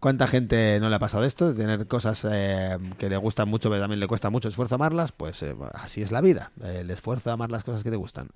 [0.00, 1.54] ¿Cuánta gente no le ha pasado esto?
[1.54, 5.12] De tener cosas eh, que le gustan mucho, pero también le cuesta mucho esfuerzo amarlas.
[5.12, 6.52] Pues eh, así es la vida.
[6.62, 8.28] El esfuerzo de amar las cosas que te gustan.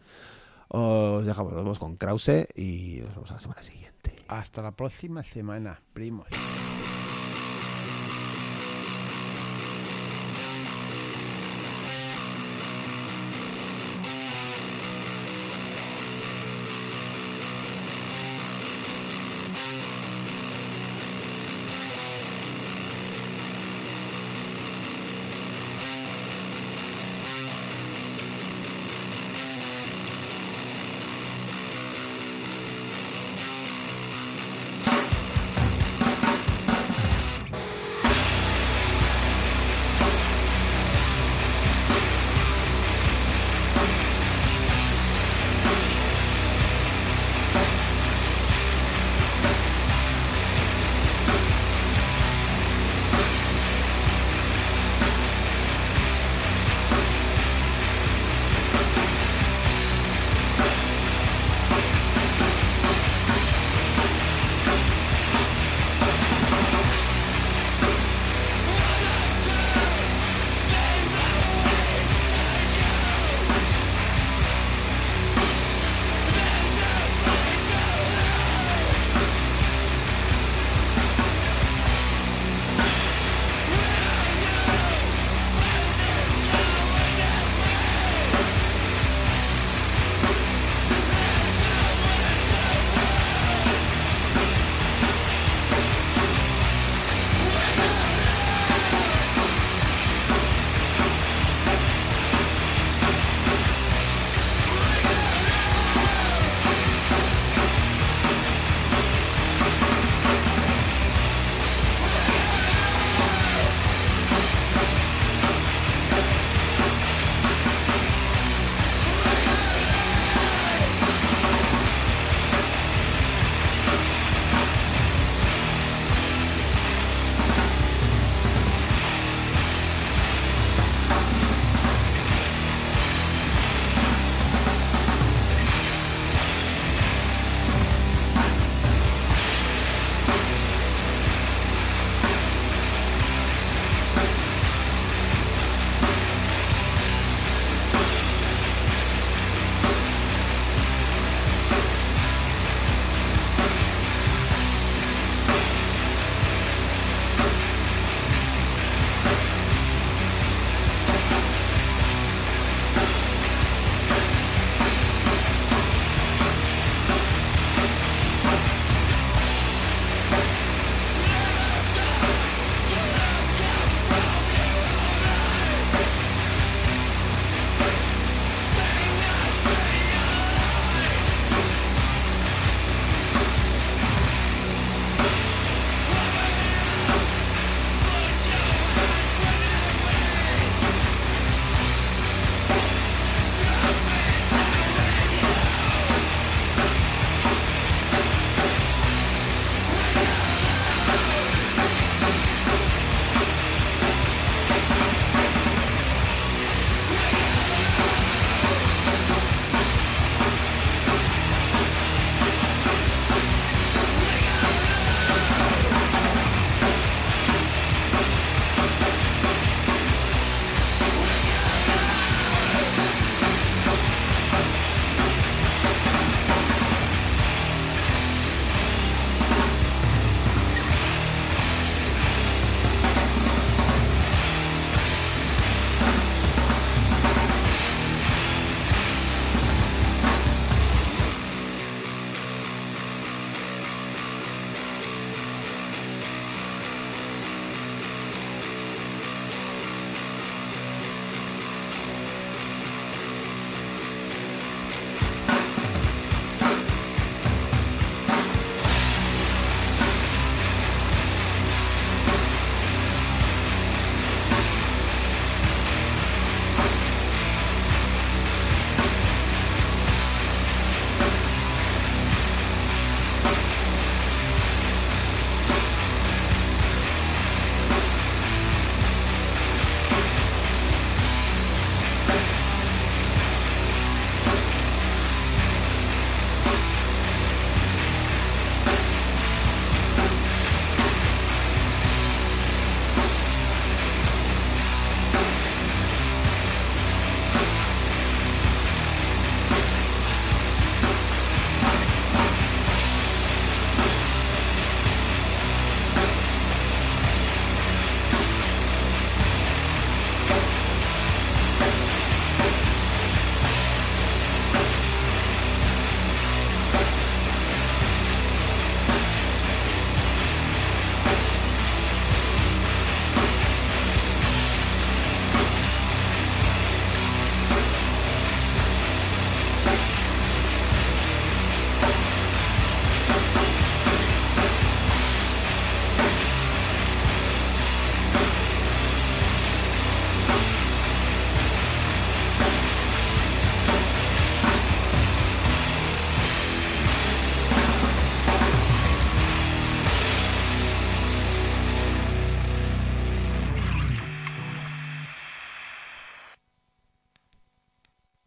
[0.69, 4.15] Os dejamos, nos vemos con Krause y nos vemos la semana siguiente.
[4.29, 6.27] Hasta la próxima semana, primos.